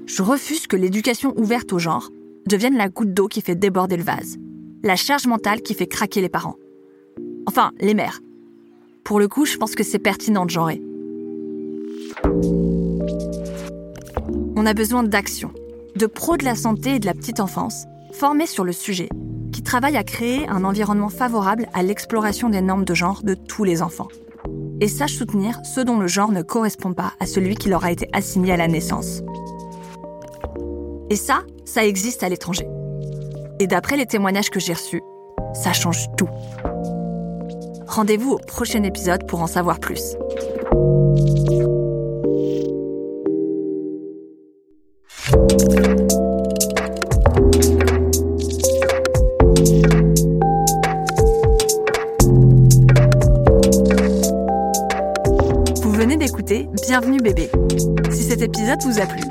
Je 0.06 0.22
refuse 0.22 0.68
que 0.68 0.76
l'éducation 0.76 1.34
ouverte 1.38 1.74
au 1.74 1.80
genre 1.80 2.10
devienne 2.48 2.78
la 2.78 2.90
goutte 2.90 3.14
d'eau 3.14 3.28
qui 3.28 3.42
fait 3.42 3.56
déborder 3.56 3.98
le 3.98 4.04
vase, 4.04 4.38
la 4.84 4.96
charge 4.96 5.28
mentale 5.28 5.62
qui 5.62 5.74
fait 5.74 5.88
craquer 5.88 6.22
les 6.22 6.30
parents. 6.30 6.56
Enfin, 7.48 7.72
les 7.80 7.94
mères. 7.94 8.22
Pour 9.06 9.20
le 9.20 9.28
coup, 9.28 9.46
je 9.46 9.58
pense 9.58 9.76
que 9.76 9.84
c'est 9.84 10.00
pertinent 10.00 10.46
de 10.46 10.50
genrer. 10.50 10.82
On 14.56 14.66
a 14.66 14.74
besoin 14.74 15.04
d'action, 15.04 15.52
de 15.96 16.08
pros 16.08 16.38
de 16.38 16.44
la 16.44 16.56
santé 16.56 16.96
et 16.96 17.00
de 17.00 17.06
la 17.06 17.14
petite 17.14 17.40
enfance, 17.40 17.86
formés 18.14 18.48
sur 18.48 18.64
le 18.64 18.72
sujet, 18.72 19.10
qui 19.54 19.62
travaillent 19.62 19.96
à 19.96 20.04
créer 20.04 20.48
un 20.50 20.64
environnement 20.64 21.10
favorable 21.10 21.68
à 21.76 21.84
l'exploration 21.84 22.50
des 22.50 22.62
normes 22.62 22.84
de 22.84 22.96
genre 22.96 23.22
de 23.22 23.36
tous 23.36 23.64
les 23.64 23.84
enfants. 23.84 24.08
Et 24.82 24.88
sachent 24.88 25.18
soutenir 25.18 25.60
ceux 25.64 25.86
dont 25.86 26.00
le 26.00 26.08
genre 26.08 26.32
ne 26.32 26.42
correspond 26.42 26.94
pas 26.94 27.14
à 27.20 27.28
celui 27.28 27.54
qui 27.54 27.70
leur 27.70 27.86
a 27.86 27.92
été 27.92 28.10
assigné 28.12 28.54
à 28.54 28.58
la 28.58 28.68
naissance. 28.68 29.22
Et 31.12 31.16
ça, 31.16 31.44
ça 31.64 31.86
existe 31.86 32.24
à 32.24 32.30
l'étranger. 32.30 32.68
Et 33.60 33.68
d'après 33.68 33.98
les 33.98 34.08
témoignages 34.08 34.50
que 34.50 34.60
j'ai 34.60 34.74
reçus, 34.74 35.04
ça 35.54 35.74
change 35.74 36.08
tout. 36.18 36.30
Rendez-vous 37.96 38.34
au 38.34 38.38
prochain 38.40 38.84
épisode 38.84 39.26
pour 39.26 39.42
en 39.42 39.48
savoir 39.48 39.80
plus. 39.80 40.18
Vous 55.82 55.92
venez 55.94 56.18
d'écouter 56.18 56.68
Bienvenue 56.86 57.22
bébé. 57.22 57.50
Si 58.12 58.24
cet 58.24 58.42
épisode 58.42 58.84
vous 58.84 59.00
a 59.00 59.06
plu, 59.06 59.22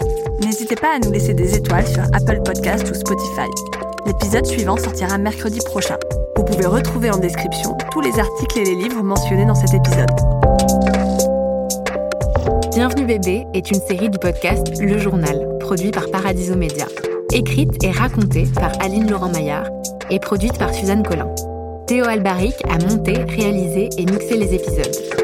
n'hésitez 0.40 0.77
pas 0.77 0.94
à 0.94 0.98
nous 1.00 1.12
laisser 1.12 1.35
des 1.35 1.55
étoiles 1.55 1.87
sur 1.87 2.05
Apple 2.14 2.40
Podcast 2.42 2.90
ou 2.90 2.94
Spotify. 2.94 3.50
L'épisode 4.07 4.46
suivant 4.46 4.79
sortira 4.79 5.18
mercredi 5.18 5.59
prochain. 5.66 5.98
Vous 6.46 6.52
pouvez 6.52 6.66
retrouver 6.66 7.11
en 7.11 7.16
description 7.16 7.74
tous 7.90 8.02
les 8.02 8.18
articles 8.20 8.59
et 8.59 8.64
les 8.64 8.74
livres 8.74 9.02
mentionnés 9.02 9.46
dans 9.46 9.54
cet 9.54 9.72
épisode. 9.72 10.11
Bienvenue 12.74 13.07
bébé 13.07 13.46
est 13.54 13.70
une 13.70 13.80
série 13.80 14.11
du 14.11 14.18
podcast 14.18 14.66
Le 14.78 14.98
Journal, 14.98 15.57
produit 15.59 15.90
par 15.90 16.11
Paradiso 16.11 16.54
Média. 16.54 16.85
Écrite 17.33 17.83
et 17.83 17.90
racontée 17.90 18.44
par 18.54 18.72
Aline 18.83 19.11
Laurent-Maillard 19.11 19.70
et 20.11 20.18
produite 20.20 20.59
par 20.59 20.74
Suzanne 20.74 21.02
Collin. 21.02 21.35
Théo 21.87 22.04
Albaric 22.04 22.57
a 22.68 22.76
monté, 22.90 23.14
réalisé 23.14 23.88
et 23.96 24.04
mixé 24.04 24.37
les 24.37 24.52
épisodes. 24.52 25.23